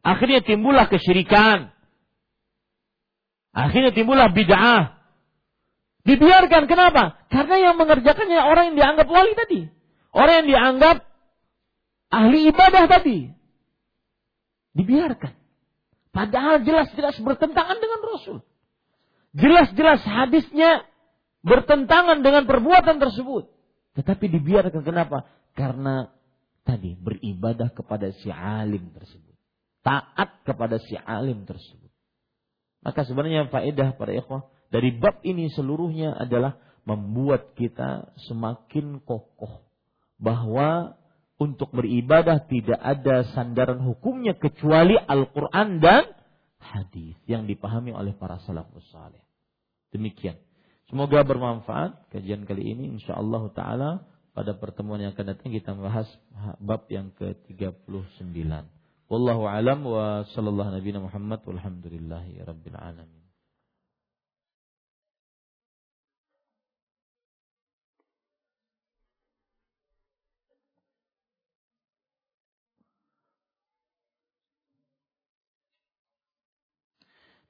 [0.00, 1.72] Akhirnya timbullah kesyirikan.
[3.56, 4.96] Akhirnya timbullah bid'ah.
[6.06, 7.18] Dibiarkan kenapa?
[7.32, 9.60] Karena yang mengerjakannya orang yang dianggap wali tadi.
[10.14, 10.96] Orang yang dianggap
[12.14, 13.34] ahli ibadah tadi.
[14.76, 15.34] Dibiarkan.
[16.14, 18.38] Padahal jelas-jelas bertentangan dengan Rasul.
[19.36, 20.86] Jelas-jelas hadisnya
[21.44, 23.55] bertentangan dengan perbuatan tersebut.
[23.96, 25.24] Tetapi dibiarkan kenapa?
[25.56, 26.12] Karena
[26.62, 29.34] tadi beribadah kepada si alim tersebut.
[29.80, 31.88] Taat kepada si alim tersebut.
[32.84, 39.66] Maka sebenarnya faedah para ikhwah dari bab ini seluruhnya adalah membuat kita semakin kokoh
[40.20, 40.94] bahwa
[41.36, 46.04] untuk beribadah tidak ada sandaran hukumnya kecuali Al-Quran dan
[46.62, 49.20] hadis yang dipahami oleh para salafus saleh.
[49.92, 50.45] Demikian.
[50.86, 56.06] Semoga bermanfaat kajian kali ini insyaallah taala pada pertemuan yang akan datang kita bahas
[56.62, 58.38] bab yang ke-39.
[59.10, 63.26] Wallahu alam wa sallallahu nabiyana Muhammad walhamdulillahi rabbil alamin.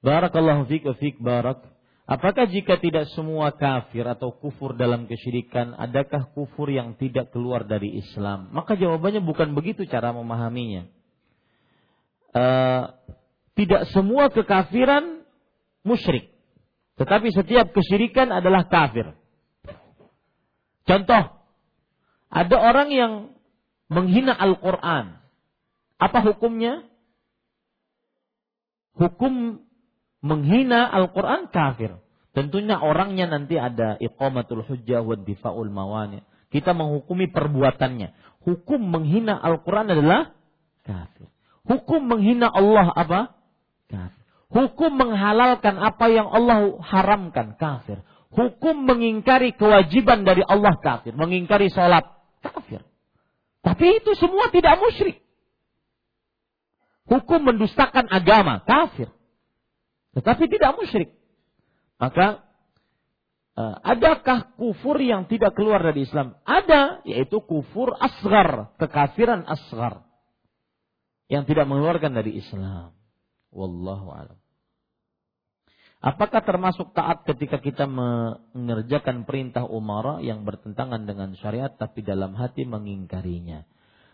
[0.01, 1.76] Barakallahu fiik wa fiik barak.
[2.07, 7.99] Apakah jika tidak semua kafir atau kufur dalam kesyirikan, adakah kufur yang tidak keluar dari
[7.99, 8.47] Islam?
[8.55, 10.87] Maka jawabannya bukan begitu cara memahaminya.
[12.31, 12.95] Uh,
[13.59, 15.19] tidak semua kekafiran
[15.83, 16.31] musyrik.
[16.95, 19.11] Tetapi setiap kesyirikan adalah kafir.
[20.87, 21.23] Contoh,
[22.31, 23.13] ada orang yang
[23.91, 25.19] menghina Al-Quran.
[25.99, 26.87] Apa hukumnya?
[28.95, 29.66] Hukum
[30.21, 31.97] menghina Al-Quran kafir.
[32.33, 36.21] Tentunya orangnya nanti ada iqamatul hujjah wa difaul mawani.
[36.53, 38.13] Kita menghukumi perbuatannya.
[38.45, 40.37] Hukum menghina Al-Quran adalah
[40.85, 41.27] kafir.
[41.65, 43.19] Hukum menghina Allah apa?
[43.89, 44.23] Kafir.
[44.47, 47.99] Hukum menghalalkan apa yang Allah haramkan kafir.
[48.31, 51.11] Hukum mengingkari kewajiban dari Allah kafir.
[51.17, 52.05] Mengingkari sholat
[52.39, 52.85] kafir.
[53.65, 55.19] Tapi itu semua tidak musyrik.
[57.11, 59.11] Hukum mendustakan agama kafir
[60.17, 61.13] tetapi tidak musyrik.
[62.01, 62.41] Maka
[63.53, 66.33] uh, adakah kufur yang tidak keluar dari Islam?
[66.41, 70.01] Ada, yaitu kufur asgar, kekafiran asgar
[71.29, 72.97] yang tidak mengeluarkan dari Islam.
[73.53, 74.37] Wallahu alam.
[76.01, 82.65] Apakah termasuk taat ketika kita mengerjakan perintah umara yang bertentangan dengan syariat tapi dalam hati
[82.65, 83.69] mengingkarinya?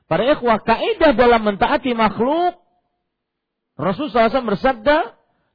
[0.07, 2.59] Para ikhwah, kaidah dalam mentaati makhluk
[3.73, 4.97] Rasulullah SAW bersabda,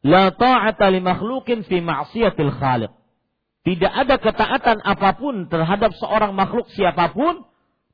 [0.07, 2.93] La ta'ata li makhlukin fi ma'siyatil khaliq.
[3.67, 7.45] Tidak ada ketaatan apa pun terhadap seorang makhluk siapa pun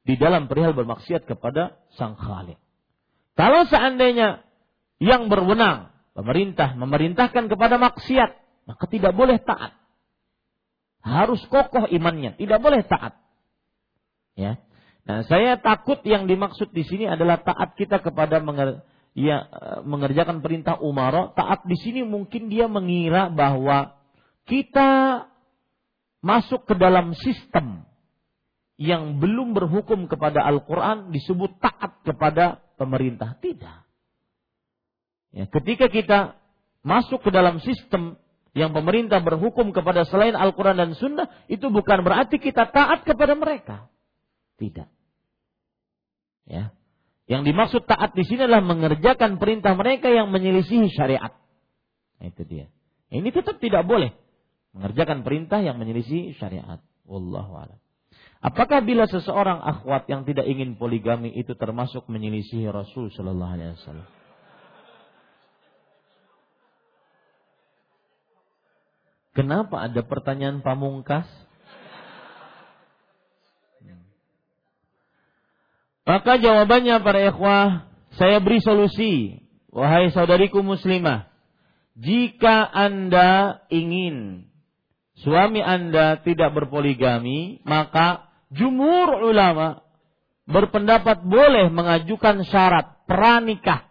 [0.05, 2.61] di dalam perihal bermaksiat kepada sang khalik.
[3.35, 4.45] Kalau seandainya
[5.03, 8.31] yang berwenang, pemerintah memerintahkan kepada maksiat,
[8.69, 9.75] maka tidak boleh taat.
[11.03, 13.19] Harus kokoh imannya, tidak boleh taat.
[14.39, 14.63] Ya.
[15.05, 18.41] Nah, saya takut yang dimaksud di sini adalah taat kita kepada
[19.15, 19.47] ya
[19.87, 23.95] mengerjakan perintah umara, taat di sini mungkin dia mengira bahwa
[24.45, 25.25] kita
[26.21, 27.87] masuk ke dalam sistem
[28.75, 33.39] yang belum berhukum kepada Al-Quran disebut taat kepada pemerintah.
[33.39, 33.79] Tidak.
[35.35, 36.19] Ya, ketika kita
[36.83, 38.19] masuk ke dalam sistem
[38.55, 43.87] yang pemerintah berhukum kepada selain Al-Quran dan Sunnah, itu bukan berarti kita taat kepada mereka.
[44.59, 44.87] Tidak.
[46.47, 46.71] Ya,
[47.25, 51.33] yang dimaksud taat di sini adalah mengerjakan perintah mereka yang menyelisihi syariat.
[52.21, 52.67] Nah, itu dia.
[53.09, 54.13] Ini tetap tidak boleh
[54.77, 56.85] mengerjakan perintah yang menyelisihi syariat.
[57.09, 57.79] Wallahu a'lam.
[58.45, 64.09] Apakah bila seseorang akhwat yang tidak ingin poligami itu termasuk menyelisihi Rasul Shallallahu Alaihi Wasallam?
[69.35, 71.27] Kenapa ada pertanyaan pamungkas?
[76.05, 77.89] Maka jawabannya para ikhwah,
[78.21, 79.41] saya beri solusi.
[79.75, 81.27] Wahai saudariku muslimah,
[81.99, 84.47] jika Anda ingin
[85.19, 89.83] suami Anda tidak berpoligami, maka jumur ulama
[90.47, 93.91] berpendapat boleh mengajukan syarat pranikah.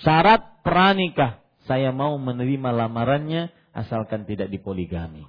[0.00, 1.44] Syarat pranikah.
[1.68, 5.28] Saya mau menerima lamarannya asalkan tidak dipoligami.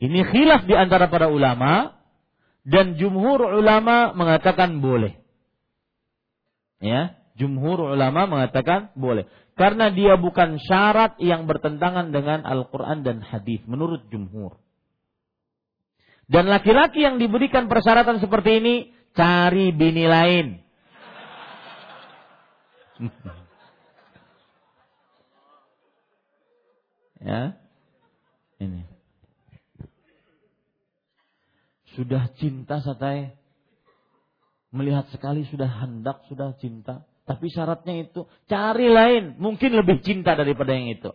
[0.00, 1.99] Ini khilaf di antara para ulama
[2.64, 5.16] dan jumhur ulama mengatakan boleh.
[6.80, 9.28] Ya, jumhur ulama mengatakan boleh
[9.60, 14.56] karena dia bukan syarat yang bertentangan dengan Al-Qur'an dan hadis menurut jumhur.
[16.24, 20.64] Dan laki-laki yang diberikan persyaratan seperti ini cari bini lain.
[27.28, 27.52] ya.
[28.64, 28.89] Ini.
[32.00, 33.36] Sudah cinta satai.
[34.72, 37.04] Melihat sekali sudah hendak, sudah cinta.
[37.28, 41.12] Tapi syaratnya itu cari lain, mungkin lebih cinta daripada yang itu.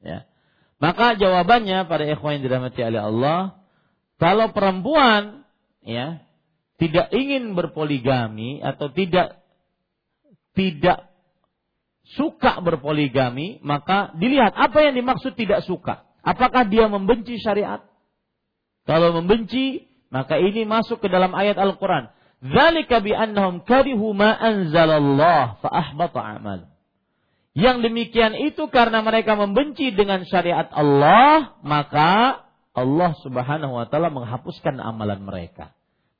[0.00, 0.24] Ya.
[0.80, 3.40] Maka jawabannya pada ikhwan yang dirahmati oleh Allah,
[4.16, 5.44] kalau perempuan
[5.84, 6.24] ya
[6.80, 9.44] tidak ingin berpoligami atau tidak
[10.56, 11.12] tidak
[12.16, 16.08] suka berpoligami, maka dilihat apa yang dimaksud tidak suka.
[16.24, 17.84] Apakah dia membenci syariat?
[18.90, 22.10] Kalau membenci, maka ini masuk ke dalam ayat Al-Quran.
[22.42, 26.66] Zalika bi annahum karihu ma anzalallah fa ahbata amal.
[27.54, 32.42] Yang demikian itu karena mereka membenci dengan syariat Allah, maka
[32.74, 35.70] Allah Subhanahu wa taala menghapuskan amalan mereka.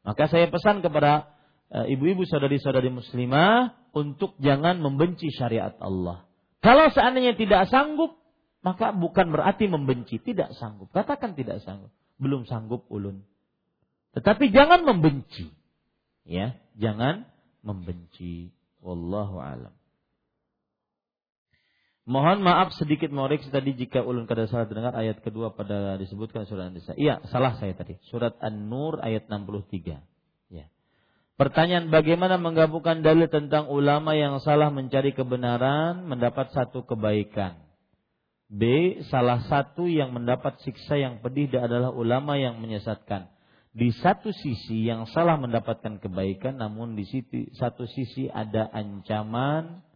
[0.07, 1.27] Maka saya pesan kepada
[1.75, 6.23] eh, ibu-ibu saudari-saudari muslimah untuk jangan membenci syariat Allah.
[6.63, 8.15] Kalau seandainya tidak sanggup,
[8.63, 10.87] maka bukan berarti membenci, tidak sanggup.
[10.95, 11.91] Katakan tidak sanggup
[12.21, 13.25] belum sanggup ulun.
[14.13, 15.49] Tetapi jangan membenci.
[16.29, 17.25] Ya, jangan
[17.65, 18.53] membenci.
[18.85, 19.75] Wallahu alam.
[22.11, 26.73] Mohon maaf sedikit mengoreksi tadi jika ulun kada salah dengar ayat kedua pada disebutkan surat
[26.73, 26.97] An-Nisa.
[26.99, 28.03] Iya, salah saya tadi.
[28.11, 30.03] Surat An-Nur ayat 63.
[30.51, 30.67] Ya.
[31.39, 37.70] Pertanyaan bagaimana menggabungkan dalil tentang ulama yang salah mencari kebenaran mendapat satu kebaikan.
[38.51, 38.99] B.
[39.07, 43.31] Salah satu yang mendapat siksa yang pedih adalah ulama yang menyesatkan.
[43.71, 49.87] Di satu sisi yang salah mendapatkan kebaikan, namun di sisi, satu sisi ada ancaman,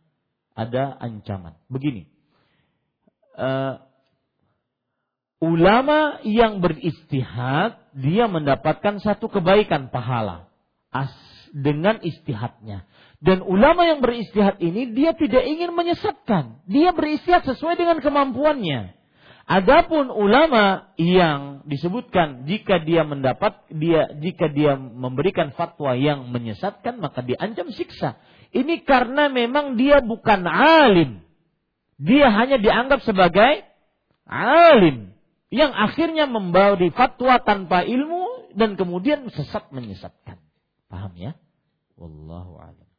[0.54, 1.58] ada ancaman.
[1.66, 2.06] Begini,
[3.34, 3.82] uh,
[5.42, 10.46] ulama yang beristihad dia mendapatkan satu kebaikan pahala
[10.94, 11.10] as
[11.54, 12.86] dengan istihadnya.
[13.24, 16.60] Dan ulama yang beristihad ini dia tidak ingin menyesatkan.
[16.68, 18.92] Dia beristihad sesuai dengan kemampuannya.
[19.44, 27.24] Adapun ulama yang disebutkan jika dia mendapat dia jika dia memberikan fatwa yang menyesatkan maka
[27.24, 28.20] diancam siksa.
[28.52, 31.24] Ini karena memang dia bukan alim.
[31.96, 33.64] Dia hanya dianggap sebagai
[34.28, 35.16] alim
[35.48, 40.40] yang akhirnya membawa di fatwa tanpa ilmu dan kemudian sesat menyesatkan.
[40.92, 41.32] Paham ya?
[42.00, 42.93] Wallahu a'lam.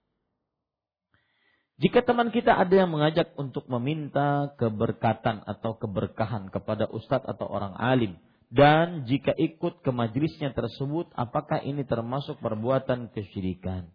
[1.75, 7.75] Jika teman kita ada yang mengajak untuk meminta keberkatan atau keberkahan kepada ustadz atau orang
[7.75, 8.15] alim,
[8.47, 13.91] dan jika ikut ke majlisnya tersebut, apakah ini termasuk perbuatan kesyirikan?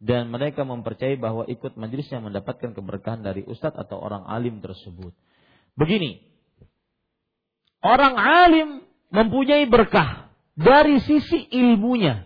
[0.00, 5.12] Dan mereka mempercayai bahwa ikut majlisnya mendapatkan keberkahan dari ustadz atau orang alim tersebut.
[5.76, 6.24] Begini,
[7.84, 8.68] orang alim
[9.12, 12.24] mempunyai berkah dari sisi ilmunya,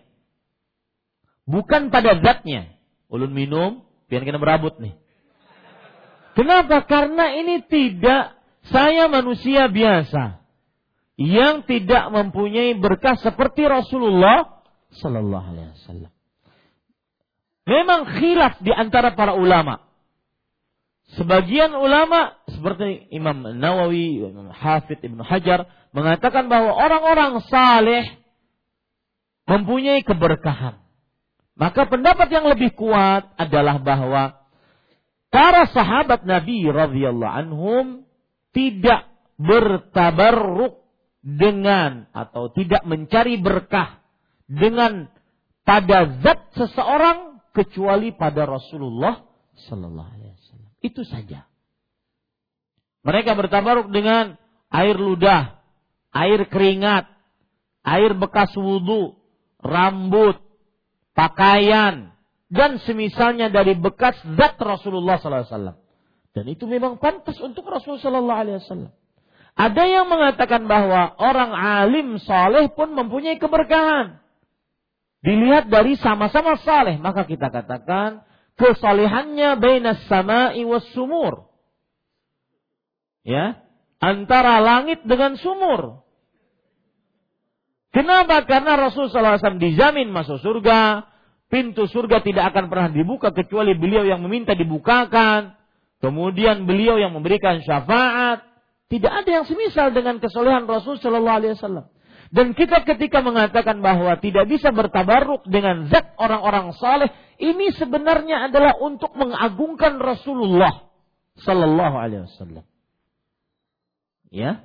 [1.43, 2.71] bukan pada zatnya.
[3.13, 4.93] Ulun minum, Biar kita berabut nih.
[6.37, 6.85] Kenapa?
[6.85, 8.37] Karena ini tidak
[8.69, 10.45] saya manusia biasa
[11.17, 14.61] yang tidak mempunyai berkah seperti Rasulullah
[15.01, 16.13] Sallallahu Alaihi Wasallam.
[17.65, 19.81] Memang khilaf di antara para ulama.
[21.17, 28.05] Sebagian ulama seperti Imam Nawawi, Imam Hafid Ibnu Hajar mengatakan bahwa orang-orang saleh
[29.49, 30.82] mempunyai keberkahan.
[31.53, 34.41] Maka pendapat yang lebih kuat adalah bahwa
[35.29, 37.87] para sahabat Nabi radhiyallahu anhum
[38.57, 40.81] tidak bertabarruk
[41.23, 44.03] dengan atau tidak mencari berkah
[44.49, 45.07] dengan
[45.63, 49.23] pada zat seseorang kecuali pada Rasulullah
[49.69, 50.73] sallallahu alaihi wasallam.
[50.83, 51.47] Itu saja.
[53.03, 54.39] Mereka bertabaruk dengan
[54.73, 55.63] air ludah,
[56.15, 57.07] air keringat,
[57.83, 59.15] air bekas wudhu,
[59.63, 60.39] rambut,
[61.13, 62.13] pakaian,
[62.53, 65.81] dan semisalnya dari bekas zat Rasulullah SAW.
[66.33, 68.93] Dan itu memang pantas untuk Rasulullah SAW.
[69.53, 74.21] Ada yang mengatakan bahwa orang alim soleh pun mempunyai keberkahan.
[75.23, 78.25] Dilihat dari sama-sama saleh, maka kita katakan
[78.57, 81.53] kesolehannya bainas sama'i was sumur.
[83.23, 83.63] Ya,
[84.03, 86.03] antara langit dengan sumur.
[87.93, 88.49] Kenapa?
[88.49, 91.07] Karena Rasulullah SAW dijamin masuk surga.
[91.53, 95.53] Pintu surga tidak akan pernah dibuka kecuali beliau yang meminta dibukakan.
[96.01, 98.49] Kemudian beliau yang memberikan syafaat.
[98.89, 101.87] Tidak ada yang semisal dengan kesolehan Rasul Shallallahu Alaihi Wasallam.
[102.33, 108.73] Dan kita ketika mengatakan bahwa tidak bisa bertabaruk dengan zat orang-orang saleh, ini sebenarnya adalah
[108.81, 110.89] untuk mengagungkan Rasulullah
[111.45, 112.65] Sallallahu Alaihi Wasallam.
[114.33, 114.65] Ya,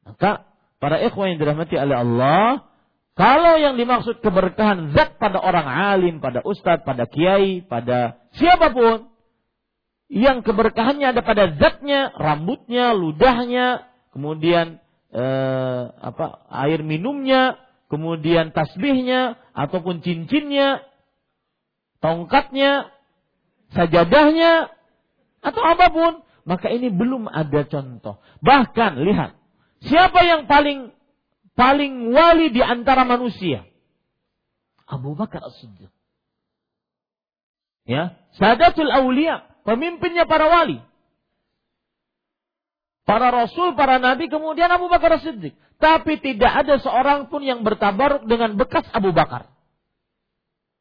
[0.00, 0.47] maka
[0.78, 2.68] para ikhwan yang dirahmati oleh Allah,
[3.18, 9.10] kalau yang dimaksud keberkahan zat pada orang alim, pada ustadz, pada kiai, pada siapa pun,
[10.06, 14.78] yang keberkahannya ada pada zatnya, rambutnya, ludahnya, kemudian
[15.10, 17.58] eh, apa air minumnya,
[17.90, 20.86] kemudian tasbihnya ataupun cincinnya,
[21.98, 22.94] tongkatnya,
[23.74, 24.70] sajadahnya
[25.42, 26.12] atau apa pun,
[26.48, 28.22] maka ini belum ada contoh.
[28.40, 29.37] Bahkan lihat,
[29.84, 30.90] siapa yang paling
[31.58, 33.66] paling wali di antara manusia?
[34.88, 35.92] Abu Bakar As-Siddiq.
[37.84, 40.80] Ya, Sadatul Aulia, pemimpinnya para wali.
[43.08, 45.56] Para rasul, para nabi, kemudian Abu Bakar As-Siddiq.
[45.78, 49.48] Tapi tidak ada seorang pun yang bertabaruk dengan bekas Abu Bakar.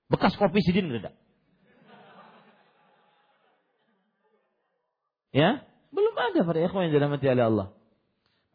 [0.08, 1.14] Bekas kopi sidin tidak.
[5.36, 7.68] Ya, belum ada para ikhwan yang dirahmati oleh Allah.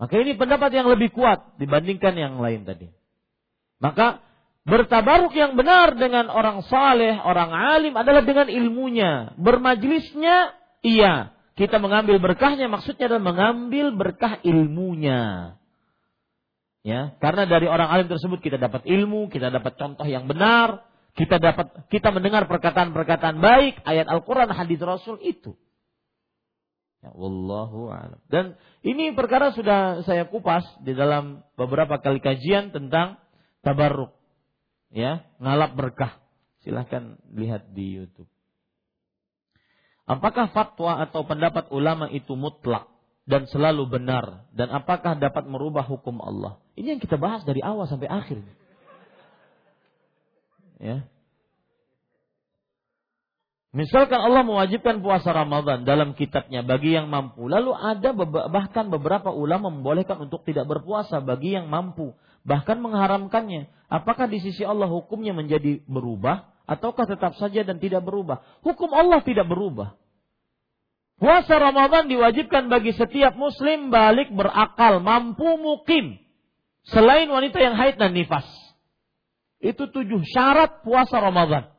[0.03, 2.91] Maka ini pendapat yang lebih kuat dibandingkan yang lain tadi.
[3.79, 4.19] Maka
[4.67, 9.31] bertabaruk yang benar dengan orang saleh, orang alim adalah dengan ilmunya.
[9.39, 11.31] Bermajlisnya, iya.
[11.55, 15.55] Kita mengambil berkahnya maksudnya adalah mengambil berkah ilmunya.
[16.83, 20.83] Ya, karena dari orang alim tersebut kita dapat ilmu, kita dapat contoh yang benar,
[21.15, 25.55] kita dapat kita mendengar perkataan-perkataan baik, ayat Al-Qur'an, hadis Rasul itu.
[27.03, 28.23] Ya, wallahu a'lam.
[28.31, 28.55] Dan
[28.87, 33.19] ini perkara sudah saya kupas di dalam beberapa kali kajian tentang
[33.67, 34.15] tabarruk.
[34.95, 36.23] Ya, ngalap berkah.
[36.63, 38.31] Silahkan lihat di YouTube.
[40.07, 42.87] Apakah fatwa atau pendapat ulama itu mutlak
[43.27, 46.59] dan selalu benar dan apakah dapat merubah hukum Allah?
[46.79, 48.39] Ini yang kita bahas dari awal sampai akhir.
[50.83, 51.07] Ya.
[53.73, 57.49] Misalkan Allah mewajibkan puasa Ramadan dalam kitabnya bagi yang mampu.
[57.49, 58.13] Lalu ada
[58.53, 62.13] bahkan beberapa ulama membolehkan untuk tidak berpuasa bagi yang mampu.
[62.45, 63.73] Bahkan mengharamkannya.
[63.89, 66.53] Apakah di sisi Allah hukumnya menjadi berubah?
[66.69, 68.45] Ataukah tetap saja dan tidak berubah?
[68.61, 69.97] Hukum Allah tidak berubah.
[71.17, 76.21] Puasa Ramadan diwajibkan bagi setiap muslim balik berakal, mampu mukim.
[76.85, 78.45] Selain wanita yang haid dan nifas.
[79.65, 81.73] Itu tujuh syarat puasa Ramadan.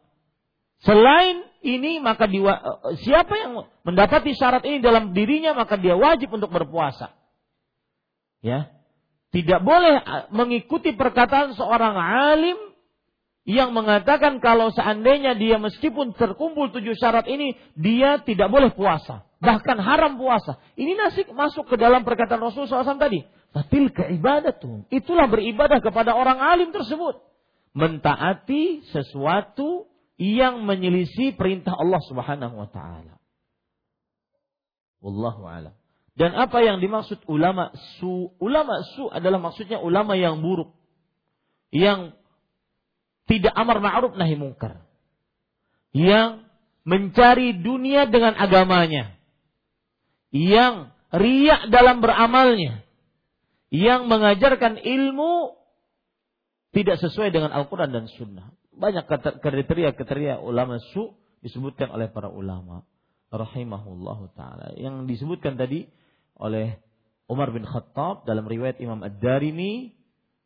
[0.81, 6.51] Selain ini maka diwa, siapa yang mendapati syarat ini dalam dirinya maka dia wajib untuk
[6.51, 7.15] berpuasa.
[8.43, 8.69] Ya.
[9.33, 12.59] Tidak boleh eh, mengikuti perkataan seorang alim
[13.43, 19.25] yang mengatakan kalau seandainya dia meskipun terkumpul tujuh syarat ini dia tidak boleh puasa.
[19.43, 20.59] Bahkan haram puasa.
[20.79, 23.23] Ini nasib masuk ke dalam perkataan Rasulullah SAW tadi.
[23.51, 23.91] Fatil
[24.59, 27.19] tuh itulah beribadah kepada orang alim tersebut.
[27.75, 29.89] Mentaati sesuatu
[30.21, 33.17] yang menyelisih perintah Allah Subhanahu wa taala.
[35.01, 35.73] Wallahu alam.
[36.13, 38.29] Dan apa yang dimaksud ulama su?
[38.37, 40.71] Ulama su adalah maksudnya ulama yang buruk.
[41.73, 42.13] Yang
[43.25, 44.85] tidak amar ma'ruf nahi mungkar.
[45.89, 46.45] Yang
[46.85, 49.17] mencari dunia dengan agamanya.
[50.29, 52.85] Yang riak dalam beramalnya.
[53.73, 55.57] Yang mengajarkan ilmu
[56.77, 59.05] tidak sesuai dengan Al-Quran dan Sunnah banyak
[59.41, 61.13] kriteria-kriteria ulama su
[61.43, 62.85] disebutkan oleh para ulama.
[63.33, 64.77] Rahimahullah taala.
[64.77, 65.89] Yang disebutkan tadi
[66.37, 66.77] oleh
[67.25, 69.93] Umar bin Khattab dalam riwayat Imam Ad-Darimi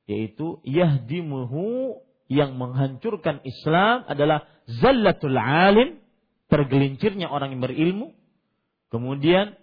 [0.08, 1.99] yaitu yahdimuhu
[2.32, 5.99] yang menghancurkan Islam adalah zallatul alim
[6.48, 8.16] tergelincirnya orang yang berilmu.
[8.88, 9.56] Kemudian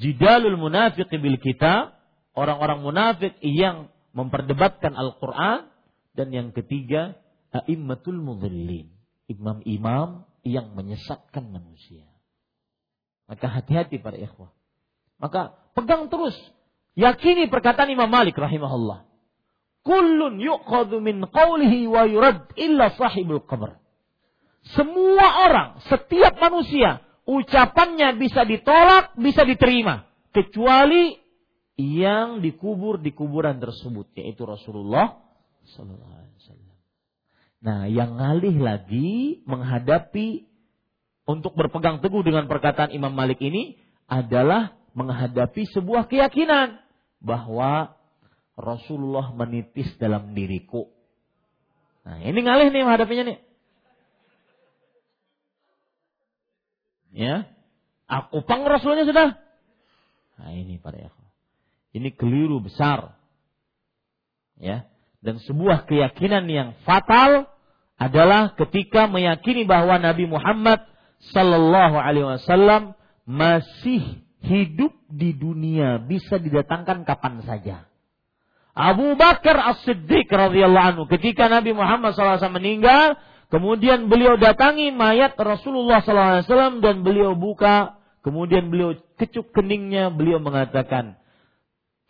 [0.00, 1.92] jidalul munafiq bil kita
[2.32, 5.68] orang-orang munafik yang memperdebatkan Al-Qur'an.
[6.14, 7.18] Dan yang ketiga
[7.54, 8.90] a'immatul mudhillin.
[9.30, 12.04] Imam-imam yang menyesatkan manusia.
[13.24, 14.52] Maka hati-hati para ikhwah.
[15.16, 16.36] Maka pegang terus.
[16.94, 19.08] Yakini perkataan Imam Malik rahimahullah.
[19.84, 23.80] Kullun yuqadu min qawlihi wa yurad illa sahibul qabr.
[24.64, 30.08] Semua orang, setiap manusia, ucapannya bisa ditolak, bisa diterima.
[30.32, 31.12] Kecuali
[31.76, 35.20] yang dikubur di kuburan tersebut, yaitu Rasulullah
[35.64, 36.63] Sallallahu Alaihi Wasallam.
[37.64, 40.44] Nah, yang ngalih lagi menghadapi
[41.24, 46.76] untuk berpegang teguh dengan perkataan Imam Malik ini adalah menghadapi sebuah keyakinan
[47.24, 47.96] bahwa
[48.52, 50.92] Rasulullah menitis dalam diriku.
[52.04, 53.38] Nah, ini ngalih nih menghadapinya nih.
[57.14, 57.48] Ya.
[58.04, 59.40] Aku pang Rasulnya sudah.
[60.36, 61.30] Nah ini para ikhwan.
[61.96, 63.16] Ini keliru besar.
[64.60, 64.84] Ya.
[65.24, 67.53] Dan sebuah keyakinan yang fatal
[67.94, 70.82] adalah ketika meyakini bahwa Nabi Muhammad
[71.32, 77.88] sallallahu alaihi wasallam masih hidup di dunia bisa didatangkan kapan saja.
[78.74, 83.14] Abu Bakar As-Siddiq radhiyallahu anhu ketika Nabi Muhammad SAW meninggal,
[83.46, 91.14] kemudian beliau datangi mayat Rasulullah SAW dan beliau buka, kemudian beliau kecup keningnya, beliau mengatakan,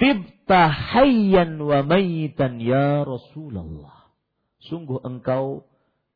[0.01, 4.11] Tibta hayyan wa mayitan ya Rasulullah.
[4.65, 5.69] Sungguh engkau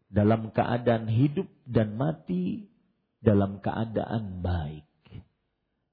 [0.09, 2.69] dalam keadaan hidup dan mati
[3.21, 4.89] dalam keadaan baik.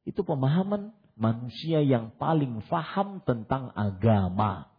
[0.06, 4.70] Itu pemahaman manusia yang paling faham tentang agama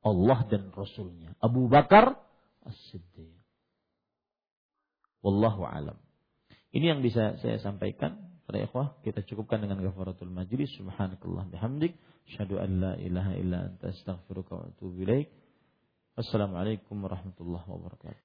[0.00, 1.36] Allah dan Rasulnya.
[1.42, 2.16] Abu Bakar
[2.64, 3.40] As-Siddiq.
[5.20, 6.00] Wallahu alam.
[6.72, 8.16] Ini yang bisa saya sampaikan
[8.48, 8.96] para ikhwah.
[9.04, 10.72] Kita cukupkan dengan ghafaratul majlis.
[10.80, 11.92] Subhanakallah bihamdik.
[12.30, 15.28] Asyhadu an la ilaha illa anta astaghfiruka wa atubu ilaik.
[16.16, 18.18] Assalamualaikum warahmatullahi wabarakatuh.